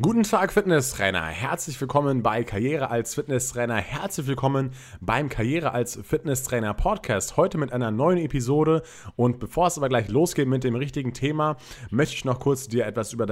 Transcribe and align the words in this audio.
Guten 0.00 0.22
Tag, 0.22 0.54
Fitnesstrainer. 0.54 1.26
Herzlich 1.26 1.78
willkommen 1.78 2.22
bei 2.22 2.44
Karriere 2.44 2.90
als 2.90 3.14
Fitnesstrainer. 3.14 3.76
Herzlich 3.76 4.26
willkommen 4.26 4.70
beim 5.02 5.28
Karriere 5.28 5.72
als 5.72 6.00
Fitnesstrainer 6.02 6.72
Podcast. 6.72 7.36
Heute 7.36 7.58
mit 7.58 7.74
einer 7.74 7.90
neuen 7.90 8.16
Episode. 8.16 8.82
Und 9.16 9.38
bevor 9.38 9.66
es 9.66 9.76
aber 9.76 9.90
gleich 9.90 10.08
losgeht 10.08 10.48
mit 10.48 10.64
dem 10.64 10.76
richtigen 10.76 11.12
Thema, 11.12 11.58
möchte 11.90 12.14
ich 12.14 12.24
noch 12.24 12.40
kurz 12.40 12.68
dir 12.68 12.86
etwas 12.86 13.12
über, 13.12 13.26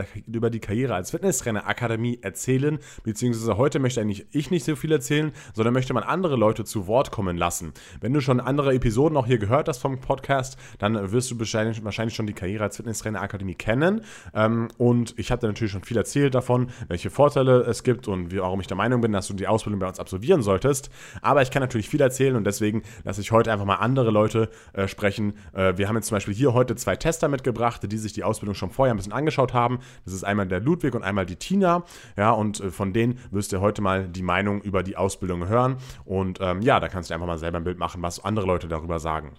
die 0.50 0.60
Karriere 0.60 0.94
als 0.94 1.12
Fitnesstrainer 1.12 1.66
Akademie 1.66 2.18
erzählen. 2.20 2.78
Beziehungsweise 3.04 3.56
heute 3.56 3.78
möchte 3.78 4.02
eigentlich 4.02 4.26
ich 4.30 4.50
nicht 4.50 4.66
so 4.66 4.76
viel 4.76 4.92
erzählen, 4.92 5.32
sondern 5.54 5.72
möchte 5.72 5.94
man 5.94 6.02
andere 6.02 6.36
Leute 6.36 6.66
zu 6.66 6.86
Wort 6.86 7.10
kommen 7.10 7.38
lassen. 7.38 7.72
Wenn 8.02 8.12
du 8.12 8.20
schon 8.20 8.38
andere 8.38 8.74
Episoden 8.74 9.16
auch 9.16 9.26
hier 9.26 9.38
gehört 9.38 9.66
hast 9.66 9.78
vom 9.78 9.98
Podcast, 10.02 10.58
dann 10.78 11.10
wirst 11.10 11.30
du 11.30 11.38
wahrscheinlich, 11.38 12.14
schon 12.14 12.26
die 12.26 12.34
Karriere 12.34 12.64
als 12.64 12.76
Fitnesstrainer 12.76 13.22
Akademie 13.22 13.54
kennen. 13.54 14.02
Ähm, 14.34 14.68
und 14.76 15.18
ich 15.18 15.32
habe 15.32 15.40
dir 15.40 15.46
natürlich 15.46 15.72
schon 15.72 15.84
viel 15.84 15.96
erzählt 15.96 16.34
davon 16.34 16.49
davon, 16.50 16.70
welche 16.88 17.10
Vorteile 17.10 17.60
es 17.60 17.84
gibt 17.84 18.08
und 18.08 18.36
warum 18.36 18.60
ich 18.60 18.66
der 18.66 18.76
Meinung 18.76 19.00
bin, 19.00 19.12
dass 19.12 19.28
du 19.28 19.34
die 19.34 19.46
Ausbildung 19.46 19.78
bei 19.78 19.86
uns 19.86 20.00
absolvieren 20.00 20.42
solltest. 20.42 20.90
Aber 21.22 21.42
ich 21.42 21.50
kann 21.50 21.60
natürlich 21.60 21.88
viel 21.88 22.00
erzählen 22.00 22.34
und 22.36 22.44
deswegen 22.44 22.82
lasse 23.04 23.20
ich 23.20 23.30
heute 23.30 23.52
einfach 23.52 23.64
mal 23.64 23.76
andere 23.76 24.10
Leute 24.10 24.50
äh, 24.72 24.88
sprechen. 24.88 25.34
Äh, 25.52 25.76
wir 25.76 25.88
haben 25.88 25.96
jetzt 25.96 26.08
zum 26.08 26.16
Beispiel 26.16 26.34
hier 26.34 26.52
heute 26.52 26.74
zwei 26.74 26.96
Tester 26.96 27.28
mitgebracht, 27.28 27.80
die 27.84 27.98
sich 27.98 28.12
die 28.12 28.24
Ausbildung 28.24 28.54
schon 28.54 28.70
vorher 28.70 28.92
ein 28.92 28.96
bisschen 28.96 29.12
angeschaut 29.12 29.54
haben. 29.54 29.78
Das 30.04 30.12
ist 30.12 30.24
einmal 30.24 30.48
der 30.48 30.60
Ludwig 30.60 30.94
und 30.94 31.04
einmal 31.04 31.26
die 31.26 31.36
Tina. 31.36 31.84
Ja, 32.16 32.32
und 32.32 32.60
äh, 32.60 32.70
von 32.70 32.92
denen 32.92 33.18
wirst 33.30 33.52
du 33.52 33.60
heute 33.60 33.80
mal 33.82 34.08
die 34.08 34.22
Meinung 34.22 34.60
über 34.62 34.82
die 34.82 34.96
Ausbildung 34.96 35.48
hören. 35.48 35.76
Und 36.04 36.38
ähm, 36.40 36.62
ja, 36.62 36.80
da 36.80 36.88
kannst 36.88 37.10
du 37.10 37.14
einfach 37.14 37.26
mal 37.26 37.38
selber 37.38 37.58
ein 37.58 37.64
Bild 37.64 37.78
machen, 37.78 38.02
was 38.02 38.24
andere 38.24 38.46
Leute 38.46 38.66
darüber 38.66 38.98
sagen. 38.98 39.36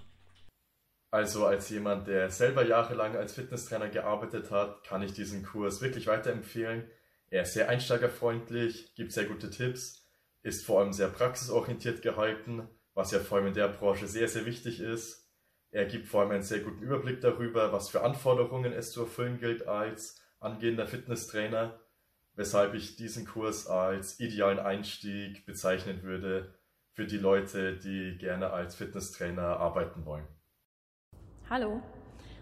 Also 1.13 1.45
als 1.45 1.69
jemand, 1.69 2.07
der 2.07 2.29
selber 2.29 2.65
jahrelang 2.65 3.17
als 3.17 3.33
Fitnesstrainer 3.33 3.89
gearbeitet 3.89 4.49
hat, 4.49 4.85
kann 4.85 5.01
ich 5.01 5.11
diesen 5.11 5.43
Kurs 5.43 5.81
wirklich 5.81 6.07
weiterempfehlen. 6.07 6.85
Er 7.31 7.43
ist 7.43 7.53
sehr 7.53 7.69
einsteigerfreundlich, 7.69 8.93
gibt 8.93 9.13
sehr 9.13 9.23
gute 9.23 9.49
Tipps, 9.49 10.05
ist 10.43 10.65
vor 10.65 10.81
allem 10.81 10.91
sehr 10.91 11.07
praxisorientiert 11.07 12.01
gehalten, 12.01 12.67
was 12.93 13.11
ja 13.11 13.19
vor 13.19 13.37
allem 13.37 13.47
in 13.47 13.53
der 13.53 13.69
Branche 13.69 14.05
sehr, 14.07 14.27
sehr 14.27 14.45
wichtig 14.45 14.81
ist. 14.81 15.31
Er 15.71 15.85
gibt 15.85 16.07
vor 16.07 16.21
allem 16.21 16.31
einen 16.31 16.43
sehr 16.43 16.59
guten 16.59 16.83
Überblick 16.83 17.21
darüber, 17.21 17.71
was 17.71 17.89
für 17.89 18.03
Anforderungen 18.03 18.73
es 18.73 18.91
zu 18.91 19.03
erfüllen 19.03 19.39
gilt 19.39 19.65
als 19.65 20.21
angehender 20.41 20.85
Fitnesstrainer, 20.87 21.79
weshalb 22.33 22.73
ich 22.73 22.97
diesen 22.97 23.25
Kurs 23.25 23.65
als 23.65 24.19
idealen 24.19 24.59
Einstieg 24.59 25.45
bezeichnen 25.45 26.03
würde 26.03 26.53
für 26.91 27.05
die 27.05 27.17
Leute, 27.17 27.77
die 27.77 28.17
gerne 28.17 28.49
als 28.49 28.75
Fitnesstrainer 28.75 29.57
arbeiten 29.57 30.03
wollen. 30.03 30.27
Hallo, 31.49 31.81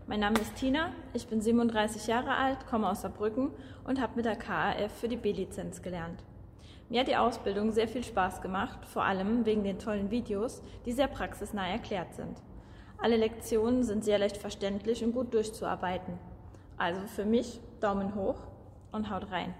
mein 0.10 0.22
Name 0.22 0.40
ist 0.40 0.56
Tina, 0.56 0.92
ich 1.14 1.28
bin 1.28 1.40
37 1.40 2.08
Jahre 2.08 2.36
alt, 2.36 2.66
komme 2.66 2.90
aus 2.90 3.02
Saarbrücken 3.04 3.52
und 3.84 4.02
habe 4.02 4.14
mit 4.16 4.26
der 4.26 4.36
KAF 4.36 4.92
für 4.92 5.08
die 5.08 5.18
B-Lizenz 5.18 5.84
gelernt. 5.84 6.24
Mir 6.90 7.02
hat 7.02 7.08
die 7.08 7.16
Ausbildung 7.16 7.72
sehr 7.72 7.88
viel 7.88 8.04
Spaß 8.04 8.42
gemacht, 8.42 8.88
vor 8.88 9.04
allem 9.04 9.46
wegen 9.46 9.64
den 9.64 9.78
tollen 9.78 10.10
Videos, 10.10 10.64
die 10.88 10.94
sehr 10.94 11.06
praxisnah 11.06 11.68
erklärt 11.68 12.16
sind. 12.16 12.42
Alle 12.98 13.18
Lektionen 13.18 13.84
sind 13.84 14.04
sehr 14.04 14.18
leicht 14.18 14.38
verständlich 14.38 15.04
und 15.04 15.14
gut 15.14 15.32
durchzuarbeiten. 15.32 16.18
Also 16.76 17.02
für 17.06 17.26
mich 17.26 17.60
Daumen 17.80 18.16
hoch 18.16 18.40
und 18.92 19.12
haut 19.12 19.32
rein. 19.32 19.54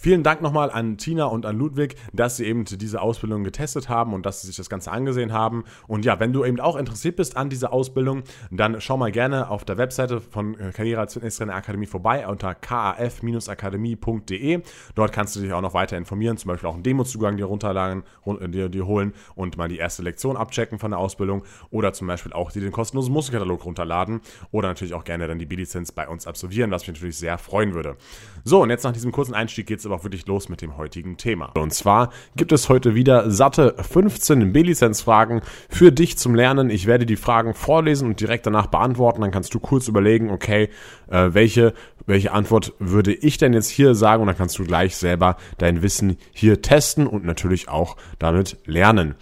Vielen 0.00 0.22
Dank 0.22 0.42
nochmal 0.42 0.70
an 0.70 0.96
Tina 0.96 1.24
und 1.24 1.44
an 1.44 1.58
Ludwig, 1.58 1.96
dass 2.12 2.36
sie 2.36 2.44
eben 2.44 2.64
diese 2.64 3.02
Ausbildung 3.02 3.42
getestet 3.42 3.88
haben 3.88 4.14
und 4.14 4.26
dass 4.26 4.42
sie 4.42 4.46
sich 4.46 4.54
das 4.54 4.70
Ganze 4.70 4.92
angesehen 4.92 5.32
haben. 5.32 5.64
Und 5.88 6.04
ja, 6.04 6.20
wenn 6.20 6.32
du 6.32 6.44
eben 6.44 6.60
auch 6.60 6.76
interessiert 6.76 7.16
bist 7.16 7.36
an 7.36 7.50
dieser 7.50 7.72
Ausbildung, 7.72 8.22
dann 8.52 8.80
schau 8.80 8.96
mal 8.96 9.10
gerne 9.10 9.50
auf 9.50 9.64
der 9.64 9.76
Webseite 9.76 10.20
von 10.20 10.56
äh, 10.56 10.70
Karriere 10.70 11.00
als 11.00 11.14
Fitnesstrainer 11.14 11.56
Akademie 11.56 11.86
vorbei 11.86 12.28
unter 12.28 12.54
kaf-akademie.de. 12.54 14.62
Dort 14.94 15.12
kannst 15.12 15.34
du 15.34 15.40
dich 15.40 15.52
auch 15.52 15.62
noch 15.62 15.74
weiter 15.74 15.96
informieren, 15.96 16.36
zum 16.36 16.50
Beispiel 16.50 16.68
auch 16.68 16.74
einen 16.74 16.84
Demozugang 16.84 17.36
dir 17.36 17.46
runterladen, 17.46 18.04
äh, 18.24 18.48
dir, 18.48 18.68
dir 18.68 18.86
holen 18.86 19.14
und 19.34 19.56
mal 19.56 19.66
die 19.66 19.78
erste 19.78 20.04
Lektion 20.04 20.36
abchecken 20.36 20.78
von 20.78 20.92
der 20.92 21.00
Ausbildung 21.00 21.42
oder 21.70 21.92
zum 21.92 22.06
Beispiel 22.06 22.32
auch 22.32 22.52
dir 22.52 22.62
den 22.62 22.70
kostenlosen 22.70 23.12
Musterkatalog 23.12 23.64
runterladen 23.64 24.20
oder 24.52 24.68
natürlich 24.68 24.94
auch 24.94 25.02
gerne 25.02 25.26
dann 25.26 25.40
die 25.40 25.46
B-Lizenz 25.46 25.90
bei 25.90 26.06
uns 26.06 26.28
absolvieren, 26.28 26.70
was 26.70 26.82
mich 26.82 26.90
natürlich 26.94 27.18
sehr 27.18 27.36
freuen 27.36 27.74
würde. 27.74 27.96
So, 28.44 28.62
und 28.62 28.70
jetzt 28.70 28.84
nach 28.84 28.92
diesem 28.92 29.10
kurzen 29.10 29.34
Einstieg 29.34 29.66
geht 29.66 29.80
es 29.80 29.87
aber 29.88 29.96
auch 29.96 30.04
wirklich 30.04 30.26
los 30.26 30.48
mit 30.48 30.62
dem 30.62 30.76
heutigen 30.76 31.16
Thema. 31.16 31.50
Und 31.56 31.72
zwar 31.72 32.10
gibt 32.36 32.52
es 32.52 32.68
heute 32.68 32.94
wieder 32.94 33.30
satte 33.30 33.74
15 33.78 34.52
B-Lizenz-Fragen 34.52 35.42
für 35.68 35.92
dich 35.92 36.18
zum 36.18 36.34
Lernen. 36.34 36.70
Ich 36.70 36.86
werde 36.86 37.06
die 37.06 37.16
Fragen 37.16 37.54
vorlesen 37.54 38.08
und 38.08 38.20
direkt 38.20 38.46
danach 38.46 38.66
beantworten. 38.66 39.20
Dann 39.22 39.30
kannst 39.30 39.54
du 39.54 39.60
kurz 39.60 39.88
überlegen, 39.88 40.30
okay, 40.30 40.68
äh, 41.10 41.30
welche, 41.32 41.74
welche 42.06 42.32
Antwort 42.32 42.72
würde 42.78 43.12
ich 43.12 43.38
denn 43.38 43.52
jetzt 43.52 43.70
hier 43.70 43.94
sagen? 43.94 44.22
Und 44.22 44.28
dann 44.28 44.36
kannst 44.36 44.58
du 44.58 44.64
gleich 44.64 44.96
selber 44.96 45.36
dein 45.58 45.82
Wissen 45.82 46.16
hier 46.32 46.62
testen 46.62 47.06
und 47.06 47.24
natürlich 47.24 47.68
auch 47.68 47.96
damit 48.18 48.58
lernen. 48.64 49.14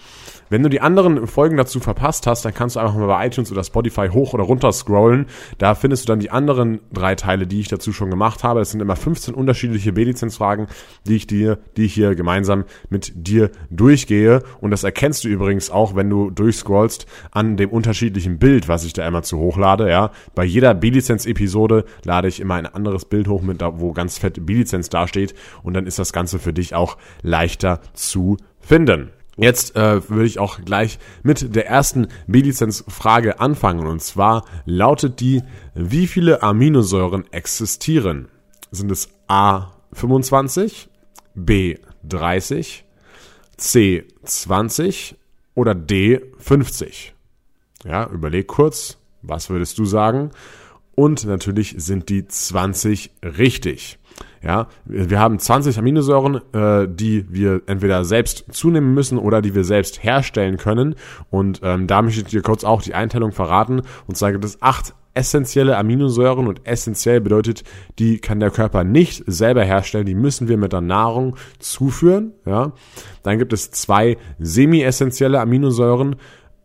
Wenn 0.48 0.62
du 0.62 0.68
die 0.68 0.80
anderen 0.80 1.26
Folgen 1.26 1.56
dazu 1.56 1.80
verpasst 1.80 2.26
hast, 2.26 2.44
dann 2.44 2.54
kannst 2.54 2.76
du 2.76 2.80
einfach 2.80 2.94
mal 2.94 3.06
bei 3.06 3.26
iTunes 3.26 3.50
oder 3.50 3.64
Spotify 3.64 4.08
hoch 4.08 4.32
oder 4.32 4.44
runter 4.44 4.72
scrollen. 4.72 5.26
Da 5.58 5.74
findest 5.74 6.04
du 6.04 6.12
dann 6.12 6.20
die 6.20 6.30
anderen 6.30 6.80
drei 6.92 7.16
Teile, 7.16 7.46
die 7.46 7.60
ich 7.60 7.68
dazu 7.68 7.92
schon 7.92 8.10
gemacht 8.10 8.44
habe. 8.44 8.60
Das 8.60 8.70
sind 8.70 8.80
immer 8.80 8.96
15 8.96 9.34
unterschiedliche 9.34 9.92
B-Lizenz-Fragen, 9.92 10.68
die 11.06 11.16
ich 11.16 11.26
dir, 11.26 11.58
die 11.76 11.86
ich 11.86 11.94
hier 11.94 12.14
gemeinsam 12.14 12.64
mit 12.90 13.12
dir 13.14 13.50
durchgehe. 13.70 14.42
Und 14.60 14.70
das 14.70 14.84
erkennst 14.84 15.24
du 15.24 15.28
übrigens 15.28 15.70
auch, 15.70 15.96
wenn 15.96 16.08
du 16.08 16.30
durchscrollst 16.30 17.06
an 17.32 17.56
dem 17.56 17.70
unterschiedlichen 17.70 18.38
Bild, 18.38 18.68
was 18.68 18.84
ich 18.84 18.92
da 18.92 19.06
immer 19.06 19.22
zu 19.22 19.38
hochlade. 19.38 19.90
Ja, 19.90 20.12
bei 20.34 20.44
jeder 20.44 20.74
B-Lizenz-Episode 20.74 21.84
lade 22.04 22.28
ich 22.28 22.40
immer 22.40 22.54
ein 22.54 22.66
anderes 22.66 23.04
Bild 23.04 23.26
hoch, 23.26 23.42
mit 23.42 23.62
wo 23.62 23.92
ganz 23.92 24.18
fett 24.18 24.44
B-Lizenz 24.46 24.90
dasteht. 24.90 25.34
Und 25.62 25.74
dann 25.74 25.86
ist 25.86 25.98
das 25.98 26.12
Ganze 26.12 26.38
für 26.38 26.52
dich 26.52 26.74
auch 26.74 26.98
leichter 27.22 27.80
zu 27.94 28.36
finden. 28.60 29.15
Jetzt 29.36 29.76
äh, 29.76 30.08
würde 30.08 30.24
ich 30.24 30.38
auch 30.38 30.60
gleich 30.64 30.98
mit 31.22 31.54
der 31.54 31.66
ersten 31.66 32.08
B-Lizenz-Frage 32.26 33.38
anfangen. 33.38 33.86
Und 33.86 34.00
zwar 34.00 34.44
lautet 34.64 35.20
die, 35.20 35.42
wie 35.74 36.06
viele 36.06 36.42
Aminosäuren 36.42 37.30
existieren? 37.32 38.28
Sind 38.70 38.90
es 38.90 39.10
A 39.28 39.72
25, 39.92 40.88
B 41.34 41.76
30, 42.04 42.84
C 43.58 44.04
20 44.24 45.16
oder 45.54 45.74
D 45.74 46.20
50? 46.38 47.14
Ja, 47.84 48.08
überleg 48.08 48.46
kurz, 48.46 48.98
was 49.20 49.50
würdest 49.50 49.78
du 49.78 49.84
sagen? 49.84 50.30
Und 50.94 51.26
natürlich 51.26 51.74
sind 51.76 52.08
die 52.08 52.26
20 52.26 53.10
richtig. 53.22 53.98
Ja, 54.46 54.68
wir 54.84 55.18
haben 55.18 55.40
20 55.40 55.76
Aminosäuren, 55.76 56.40
äh, 56.52 56.86
die 56.88 57.26
wir 57.28 57.62
entweder 57.66 58.04
selbst 58.04 58.44
zunehmen 58.50 58.94
müssen 58.94 59.18
oder 59.18 59.42
die 59.42 59.56
wir 59.56 59.64
selbst 59.64 60.04
herstellen 60.04 60.56
können. 60.56 60.94
Und 61.30 61.60
ähm, 61.64 61.88
da 61.88 62.00
möchte 62.00 62.20
ich 62.20 62.28
dir 62.28 62.42
kurz 62.42 62.62
auch 62.62 62.80
die 62.80 62.94
Einteilung 62.94 63.32
verraten. 63.32 63.82
Und 64.06 64.16
zwar 64.16 64.30
gibt 64.30 64.44
es 64.44 64.62
acht 64.62 64.94
essentielle 65.14 65.76
Aminosäuren 65.76 66.46
und 66.46 66.64
essentiell 66.64 67.20
bedeutet, 67.20 67.64
die 67.98 68.18
kann 68.18 68.38
der 68.38 68.52
Körper 68.52 68.84
nicht 68.84 69.24
selber 69.26 69.64
herstellen, 69.64 70.06
die 70.06 70.14
müssen 70.14 70.46
wir 70.46 70.58
mit 70.58 70.72
der 70.72 70.80
Nahrung 70.80 71.36
zuführen. 71.58 72.32
Ja, 72.44 72.72
dann 73.24 73.38
gibt 73.38 73.52
es 73.52 73.72
zwei 73.72 74.16
semi-essentielle 74.38 75.40
Aminosäuren. 75.40 76.16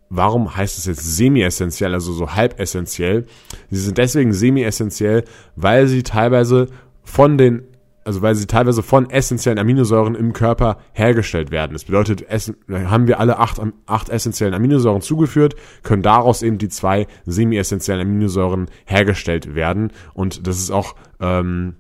Warum 0.09 0.55
heißt 0.55 0.77
es 0.77 0.85
jetzt 0.85 1.15
semi-essentiell, 1.15 1.95
also 1.95 2.11
so 2.11 2.35
halb 2.35 2.59
essentiell? 2.59 3.25
Sie 3.71 3.79
sind 3.79 3.97
deswegen 3.97 4.33
semi-essentiell, 4.33 5.23
weil 5.55 5.87
sie 5.87 6.03
teilweise 6.03 6.67
von 7.03 7.37
den 7.37 7.63
also 8.03 8.21
weil 8.21 8.35
sie 8.35 8.47
teilweise 8.47 8.83
von 8.83 9.09
essentiellen 9.09 9.59
Aminosäuren 9.59 10.15
im 10.15 10.33
Körper 10.33 10.77
hergestellt 10.93 11.51
werden. 11.51 11.73
Das 11.73 11.85
bedeutet, 11.85 12.25
haben 12.69 13.07
wir 13.07 13.19
alle 13.19 13.39
acht, 13.39 13.61
acht 13.85 14.09
essentiellen 14.09 14.53
Aminosäuren 14.53 15.01
zugeführt, 15.01 15.55
können 15.83 16.01
daraus 16.01 16.41
eben 16.41 16.57
die 16.57 16.69
zwei 16.69 17.07
semi-essentiellen 17.25 18.01
Aminosäuren 18.01 18.69
hergestellt 18.85 19.55
werden. 19.55 19.91
Und 20.13 20.47
das 20.47 20.59
ist 20.59 20.71
auch 20.71 20.95
ähm, 21.19 21.75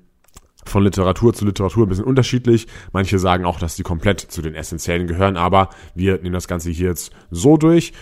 von 0.65 0.83
Literatur 0.83 1.33
zu 1.33 1.45
Literatur 1.45 1.85
ein 1.85 1.89
bisschen 1.89 2.05
unterschiedlich. 2.05 2.67
Manche 2.93 3.19
sagen 3.19 3.45
auch, 3.45 3.59
dass 3.59 3.75
die 3.75 3.83
komplett 3.83 4.19
zu 4.19 4.41
den 4.41 4.55
essentiellen 4.55 5.07
gehören, 5.07 5.37
aber 5.37 5.69
wir 5.95 6.17
nehmen 6.17 6.33
das 6.33 6.47
Ganze 6.47 6.69
hier 6.69 6.89
jetzt 6.89 7.11
so 7.31 7.57
durch 7.57 7.93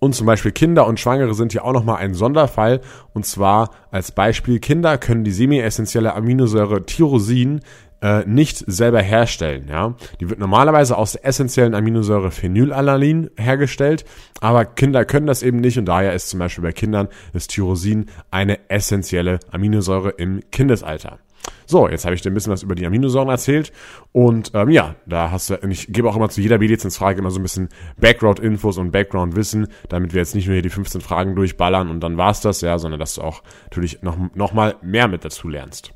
und 0.00 0.14
zum 0.14 0.26
Beispiel 0.26 0.52
Kinder 0.52 0.86
und 0.86 1.00
Schwangere 1.00 1.34
sind 1.34 1.52
hier 1.52 1.64
auch 1.64 1.72
nochmal 1.72 1.96
ein 1.96 2.14
Sonderfall. 2.14 2.80
Und 3.14 3.26
zwar 3.26 3.70
als 3.90 4.12
Beispiel, 4.12 4.60
Kinder 4.60 4.96
können 4.98 5.24
die 5.24 5.32
semi-essentielle 5.32 6.14
Aminosäure 6.14 6.86
Tyrosin 6.86 7.60
äh, 8.00 8.24
nicht 8.24 8.62
selber 8.66 9.02
herstellen. 9.02 9.66
Ja? 9.68 9.94
Die 10.20 10.30
wird 10.30 10.38
normalerweise 10.38 10.96
aus 10.96 11.12
der 11.12 11.26
essentiellen 11.26 11.74
Aminosäure 11.74 12.30
Phenylalanin 12.30 13.30
hergestellt, 13.36 14.04
aber 14.40 14.64
Kinder 14.64 15.04
können 15.04 15.26
das 15.26 15.42
eben 15.42 15.58
nicht 15.58 15.78
und 15.78 15.86
daher 15.86 16.12
ist 16.12 16.28
zum 16.28 16.38
Beispiel 16.38 16.62
bei 16.62 16.72
Kindern 16.72 17.08
das 17.32 17.48
Tyrosin 17.48 18.06
eine 18.30 18.58
essentielle 18.68 19.40
Aminosäure 19.50 20.10
im 20.10 20.42
Kindesalter. 20.52 21.18
So, 21.66 21.86
jetzt 21.86 22.06
habe 22.06 22.14
ich 22.14 22.22
dir 22.22 22.30
ein 22.30 22.34
bisschen 22.34 22.52
was 22.52 22.62
über 22.62 22.74
die 22.74 22.86
Aminosäuren 22.86 23.28
erzählt 23.28 23.72
und 24.12 24.52
ähm, 24.54 24.70
ja, 24.70 24.94
da 25.04 25.30
hast 25.30 25.50
du, 25.50 25.56
ich 25.68 25.92
gebe 25.92 26.08
auch 26.08 26.16
immer 26.16 26.30
zu 26.30 26.40
jeder 26.40 26.56
B-Lizenz-Frage 26.58 27.18
immer 27.18 27.30
so 27.30 27.40
ein 27.40 27.42
bisschen 27.42 27.68
Background-Infos 28.00 28.78
und 28.78 28.90
Background-Wissen, 28.90 29.68
damit 29.90 30.14
wir 30.14 30.20
jetzt 30.20 30.34
nicht 30.34 30.46
nur 30.46 30.54
hier 30.54 30.62
die 30.62 30.70
15 30.70 31.02
Fragen 31.02 31.34
durchballern 31.34 31.90
und 31.90 32.00
dann 32.00 32.16
war's 32.16 32.40
das, 32.40 32.62
ja, 32.62 32.78
sondern 32.78 32.98
dass 32.98 33.14
du 33.16 33.22
auch 33.22 33.42
natürlich 33.64 34.00
noch, 34.02 34.16
noch 34.34 34.54
mal 34.54 34.76
mehr 34.80 35.08
mit 35.08 35.24
dazu 35.26 35.48
lernst. 35.48 35.92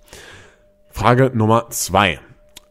Frage 0.91 1.31
Nummer 1.33 1.71
zwei. 1.71 2.21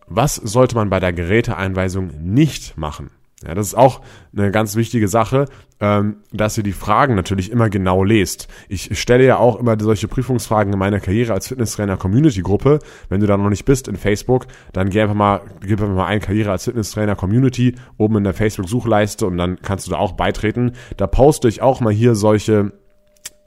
was 0.05 0.35
sollte 0.35 0.75
man 0.75 0.91
bei 0.91 0.99
der 0.99 1.11
Geräteeinweisung 1.11 2.11
nicht 2.21 2.77
machen? 2.77 3.09
Ja, 3.45 3.55
das 3.55 3.67
ist 3.67 3.73
auch 3.75 4.01
eine 4.37 4.51
ganz 4.51 4.75
wichtige 4.75 5.07
Sache, 5.07 5.45
ähm, 5.79 6.17
dass 6.31 6.57
ihr 6.57 6.63
die 6.63 6.73
Fragen 6.73 7.15
natürlich 7.15 7.51
immer 7.51 7.69
genau 7.69 8.03
lest. 8.03 8.47
Ich 8.69 8.99
stelle 8.99 9.25
ja 9.25 9.37
auch 9.37 9.59
immer 9.59 9.75
solche 9.79 10.07
Prüfungsfragen 10.07 10.71
in 10.71 10.77
meiner 10.77 10.99
Karriere 10.99 11.33
als 11.33 11.47
Fitnesstrainer 11.47 11.97
Community 11.97 12.41
Gruppe. 12.41 12.79
Wenn 13.09 13.19
du 13.19 13.25
da 13.25 13.37
noch 13.37 13.49
nicht 13.49 13.65
bist 13.65 13.87
in 13.87 13.95
Facebook, 13.95 14.45
dann 14.73 14.89
geh 14.89 15.01
einfach 15.01 15.15
mal, 15.15 15.41
gib 15.61 15.81
einfach 15.81 15.95
mal 15.95 16.05
ein 16.05 16.21
Karriere 16.21 16.51
als 16.51 16.65
Fitnesstrainer 16.65 17.15
Community 17.15 17.75
oben 17.97 18.17
in 18.17 18.23
der 18.23 18.33
Facebook 18.33 18.69
Suchleiste 18.69 19.25
und 19.25 19.37
dann 19.37 19.59
kannst 19.61 19.87
du 19.87 19.91
da 19.91 19.97
auch 19.97 20.11
beitreten. 20.11 20.73
Da 20.97 21.07
poste 21.07 21.47
ich 21.47 21.63
auch 21.63 21.81
mal 21.81 21.93
hier 21.93 22.13
solche 22.13 22.73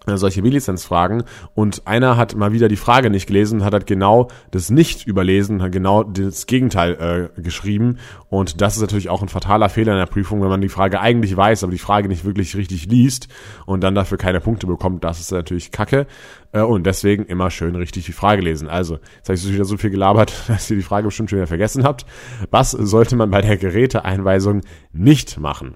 solche 0.07 0.43
B-Lizenz-Fragen 0.43 1.25
und 1.55 1.87
einer 1.87 2.17
hat 2.17 2.35
mal 2.35 2.53
wieder 2.53 2.69
die 2.69 2.77
Frage 2.77 3.11
nicht 3.11 3.27
gelesen, 3.27 3.65
hat 3.65 3.73
halt 3.73 3.87
genau 3.87 4.29
das 4.51 4.71
nicht 4.71 5.07
überlesen, 5.07 5.63
hat 5.63 5.73
genau 5.73 6.03
das 6.03 6.47
Gegenteil 6.47 7.31
äh, 7.37 7.41
geschrieben 7.41 7.99
und 8.29 8.61
das 8.61 8.77
ist 8.77 8.83
natürlich 8.83 9.09
auch 9.09 9.23
ein 9.23 9.29
fataler 9.29 9.69
Fehler 9.69 9.93
in 9.93 9.99
der 9.99 10.07
Prüfung, 10.07 10.43
wenn 10.43 10.49
man 10.49 10.61
die 10.61 10.69
Frage 10.69 11.01
eigentlich 11.01 11.37
weiß, 11.37 11.65
aber 11.65 11.73
die 11.73 11.79
Frage 11.79 12.09
nicht 12.09 12.25
wirklich 12.25 12.57
richtig 12.57 12.87
liest 12.87 13.29
und 13.67 13.83
dann 13.83 13.95
dafür 13.95 14.19
keine 14.19 14.41
Punkte 14.41 14.67
bekommt, 14.67 15.05
das 15.05 15.21
ist 15.21 15.33
natürlich 15.33 15.71
kacke 15.71 16.07
äh, 16.55 16.61
und 16.61 16.85
deswegen 16.87 17.27
immer 17.27 17.51
schön 17.51 17.75
richtig 17.77 18.07
die 18.07 18.13
Frage 18.13 18.43
lesen. 18.43 18.69
Also, 18.69 18.99
jetzt 19.17 19.29
habe 19.29 19.35
ich 19.35 19.53
wieder 19.53 19.65
so 19.65 19.77
viel 19.77 19.91
gelabert, 19.91 20.33
dass 20.49 20.71
ihr 20.71 20.77
die 20.77 20.83
Frage 20.83 21.09
bestimmt 21.09 21.29
schon 21.29 21.39
wieder 21.39 21.47
vergessen 21.47 21.85
habt. 21.85 22.07
Was 22.51 22.71
sollte 22.71 23.17
man 23.17 23.31
bei 23.31 23.43
der 23.43 23.57
Geräteeinweisung 23.57 24.63
nicht 24.93 25.39
machen? 25.39 25.75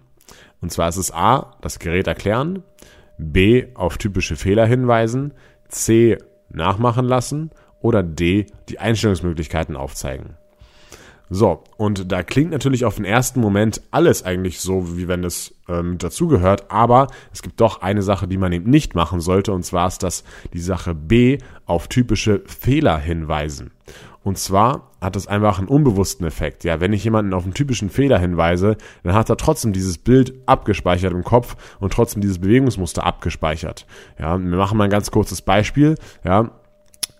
Und 0.61 0.73
zwar 0.73 0.89
ist 0.89 0.97
es 0.97 1.13
A, 1.13 1.57
das 1.61 1.79
Gerät 1.79 2.07
erklären, 2.07 2.63
B. 3.19 3.67
Auf 3.75 3.99
typische 3.99 4.37
Fehler 4.37 4.65
hinweisen. 4.67 5.35
C. 5.69 6.17
Nachmachen 6.49 7.05
lassen. 7.05 7.51
Oder 7.81 8.03
D. 8.03 8.47
Die 8.71 8.79
Einstellungsmöglichkeiten 8.79 9.77
aufzeigen. 9.77 10.38
So, 11.31 11.63
und 11.77 12.11
da 12.11 12.23
klingt 12.23 12.51
natürlich 12.51 12.85
auf 12.85 12.97
den 12.97 13.05
ersten 13.05 13.41
Moment 13.41 13.83
alles 13.91 14.23
eigentlich 14.23 14.61
so, 14.61 14.97
wie 14.97 15.09
wenn 15.09 15.25
es 15.25 15.55
ähm, 15.69 15.99
dazugehört, 15.99 16.71
aber 16.71 17.09
es 17.33 17.43
gibt 17.43 17.61
doch 17.61 17.83
eine 17.83 18.03
Sache, 18.03 18.27
die 18.27 18.39
man 18.39 18.53
eben 18.53 18.71
nicht 18.71 18.95
machen 18.95 19.21
sollte, 19.21 19.53
und 19.53 19.65
zwar 19.65 19.89
ist 19.89 20.03
das 20.03 20.25
die 20.55 20.61
Sache 20.61 20.95
B 20.95 21.39
auf 21.67 21.89
typische 21.89 22.43
Fehler 22.47 22.99
hinweisen. 22.99 23.73
Und 24.25 24.37
zwar 24.37 24.91
hat 25.01 25.17
das 25.17 25.27
einfach 25.27 25.59
einen 25.59 25.69
unbewussten 25.69 26.27
Effekt. 26.27 26.65
Ja, 26.65 26.81
wenn 26.81 26.93
ich 26.93 27.05
jemanden 27.05 27.33
auf 27.33 27.45
einen 27.45 27.55
typischen 27.55 27.89
Fehler 27.89 28.19
hinweise, 28.19 28.77
dann 29.03 29.15
hat 29.15 29.31
er 29.31 29.37
trotzdem 29.37 29.73
dieses 29.73 29.97
Bild 29.97 30.35
abgespeichert 30.47 31.13
im 31.13 31.25
Kopf 31.25 31.57
und 31.79 31.93
trotzdem 31.93 32.21
dieses 32.21 32.39
Bewegungsmuster 32.39 33.05
abgespeichert. 33.05 33.87
Ja, 34.19 34.39
wir 34.39 34.57
machen 34.59 34.77
mal 34.77 34.85
ein 34.85 34.91
ganz 34.91 35.11
kurzes 35.11 35.41
Beispiel. 35.41 35.95
Ja, 36.25 36.51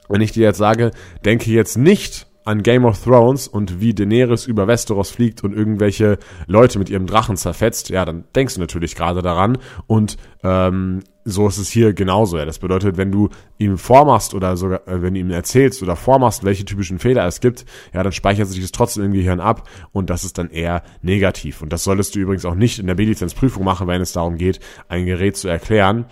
wenn 0.09 0.21
ich 0.21 0.33
dir 0.33 0.43
jetzt 0.43 0.59
sage, 0.59 0.91
denke 1.25 1.51
jetzt 1.51 1.79
nicht 1.79 2.28
an 2.49 2.63
Game 2.63 2.87
of 2.87 3.05
Thrones 3.05 3.47
und 3.47 3.81
wie 3.81 3.93
Daenerys 3.93 4.47
über 4.47 4.67
Westeros 4.67 5.11
fliegt 5.11 5.45
und 5.45 5.55
irgendwelche 5.55 6.19
Leute 6.47 6.79
mit 6.79 6.89
ihrem 6.89 7.07
Drachen 7.07 7.37
zerfetzt, 7.37 7.91
ja, 7.91 8.07
dann 8.07 8.25
denkst 8.35 8.55
du 8.55 8.61
natürlich 8.61 8.95
gerade 8.95 9.21
daran. 9.21 9.59
Und 9.87 10.17
ähm, 10.43 11.01
so 11.27 11.47
ist 11.47 11.59
es 11.59 11.69
hier 11.69 11.93
genauso. 11.93 12.39
Ja. 12.39 12.47
Das 12.47 12.59
bedeutet, 12.59 12.97
wenn 12.97 13.13
du 13.13 13.29
ihm 13.59 13.77
vormachst 13.77 14.33
oder 14.33 14.57
sogar, 14.57 14.89
äh, 14.89 15.03
wenn 15.03 15.13
du 15.13 15.21
ihm 15.21 15.31
erzählst 15.31 15.83
oder 15.83 15.95
vormachst, 15.95 16.43
welche 16.43 16.65
typischen 16.65 16.99
Fehler 16.99 17.27
es 17.27 17.41
gibt, 17.41 17.67
ja, 17.93 18.03
dann 18.03 18.13
speichert 18.13 18.49
sich 18.49 18.63
das 18.63 18.73
trotzdem 18.73 19.05
im 19.05 19.13
Gehirn 19.13 19.41
ab 19.41 19.69
und 19.93 20.09
das 20.09 20.25
ist 20.25 20.39
dann 20.39 20.49
eher 20.49 20.83
negativ. 21.03 21.61
Und 21.61 21.71
das 21.71 21.85
solltest 21.85 22.15
du 22.15 22.21
übrigens 22.21 22.47
auch 22.47 22.55
nicht 22.55 22.79
in 22.79 22.87
der 22.87 22.95
B-Lizenz-Prüfung 22.95 23.63
machen, 23.63 23.89
wenn 23.89 24.01
es 24.01 24.13
darum 24.13 24.37
geht, 24.37 24.59
ein 24.89 25.05
Gerät 25.05 25.37
zu 25.37 25.49
erklären. 25.49 26.07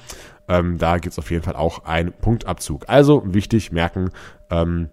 Ähm, 0.49 0.77
da 0.77 0.99
gibt's 0.99 1.19
auf 1.19 1.31
jeden 1.31 1.43
Fall 1.43 1.57
auch 1.57 1.85
einen 1.85 2.13
Punktabzug. 2.13 2.85
Also 2.89 3.23
wichtig 3.25 3.73
merken, 3.73 4.11
ähm, 4.51 4.91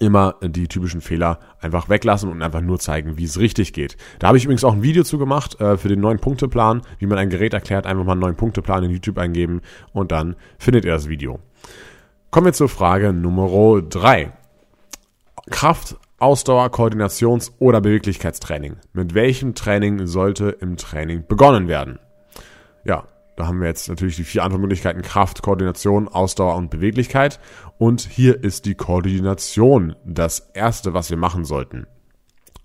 immer 0.00 0.36
die 0.42 0.68
typischen 0.68 1.00
Fehler 1.00 1.38
einfach 1.60 1.88
weglassen 1.88 2.30
und 2.30 2.42
einfach 2.42 2.60
nur 2.60 2.78
zeigen, 2.78 3.16
wie 3.16 3.24
es 3.24 3.38
richtig 3.38 3.72
geht. 3.72 3.96
Da 4.18 4.28
habe 4.28 4.38
ich 4.38 4.44
übrigens 4.44 4.64
auch 4.64 4.74
ein 4.74 4.82
Video 4.82 5.04
zu 5.04 5.18
gemacht 5.18 5.60
äh, 5.60 5.76
für 5.76 5.88
den 5.88 6.00
neuen 6.00 6.18
Punkteplan, 6.18 6.82
wie 6.98 7.06
man 7.06 7.18
ein 7.18 7.30
Gerät 7.30 7.54
erklärt, 7.54 7.86
einfach 7.86 8.04
mal 8.04 8.12
einen 8.12 8.20
neuen 8.20 8.36
Punkteplan 8.36 8.84
in 8.84 8.90
YouTube 8.90 9.18
eingeben 9.18 9.62
und 9.92 10.12
dann 10.12 10.36
findet 10.58 10.84
ihr 10.84 10.92
das 10.92 11.08
Video. 11.08 11.40
Kommen 12.30 12.46
wir 12.46 12.52
zur 12.52 12.68
Frage 12.68 13.12
Nummer 13.12 13.82
drei: 13.82 14.32
Kraft, 15.50 15.96
Ausdauer, 16.18 16.66
Koordinations- 16.66 17.52
oder 17.58 17.80
Beweglichkeitstraining. 17.80 18.76
Mit 18.92 19.14
welchem 19.14 19.54
Training 19.54 20.06
sollte 20.06 20.50
im 20.50 20.76
Training 20.76 21.24
begonnen 21.26 21.68
werden? 21.68 21.98
Ja, 22.84 23.04
da 23.36 23.46
haben 23.46 23.60
wir 23.60 23.68
jetzt 23.68 23.88
natürlich 23.88 24.16
die 24.16 24.24
vier 24.24 24.42
Antwortmöglichkeiten 24.44 25.02
Kraft, 25.02 25.42
Koordination, 25.42 26.08
Ausdauer 26.08 26.56
und 26.56 26.70
Beweglichkeit. 26.70 27.38
Und 27.78 28.00
hier 28.00 28.42
ist 28.42 28.64
die 28.64 28.74
Koordination 28.74 29.94
das 30.04 30.50
erste, 30.54 30.94
was 30.94 31.10
wir 31.10 31.18
machen 31.18 31.44
sollten. 31.44 31.86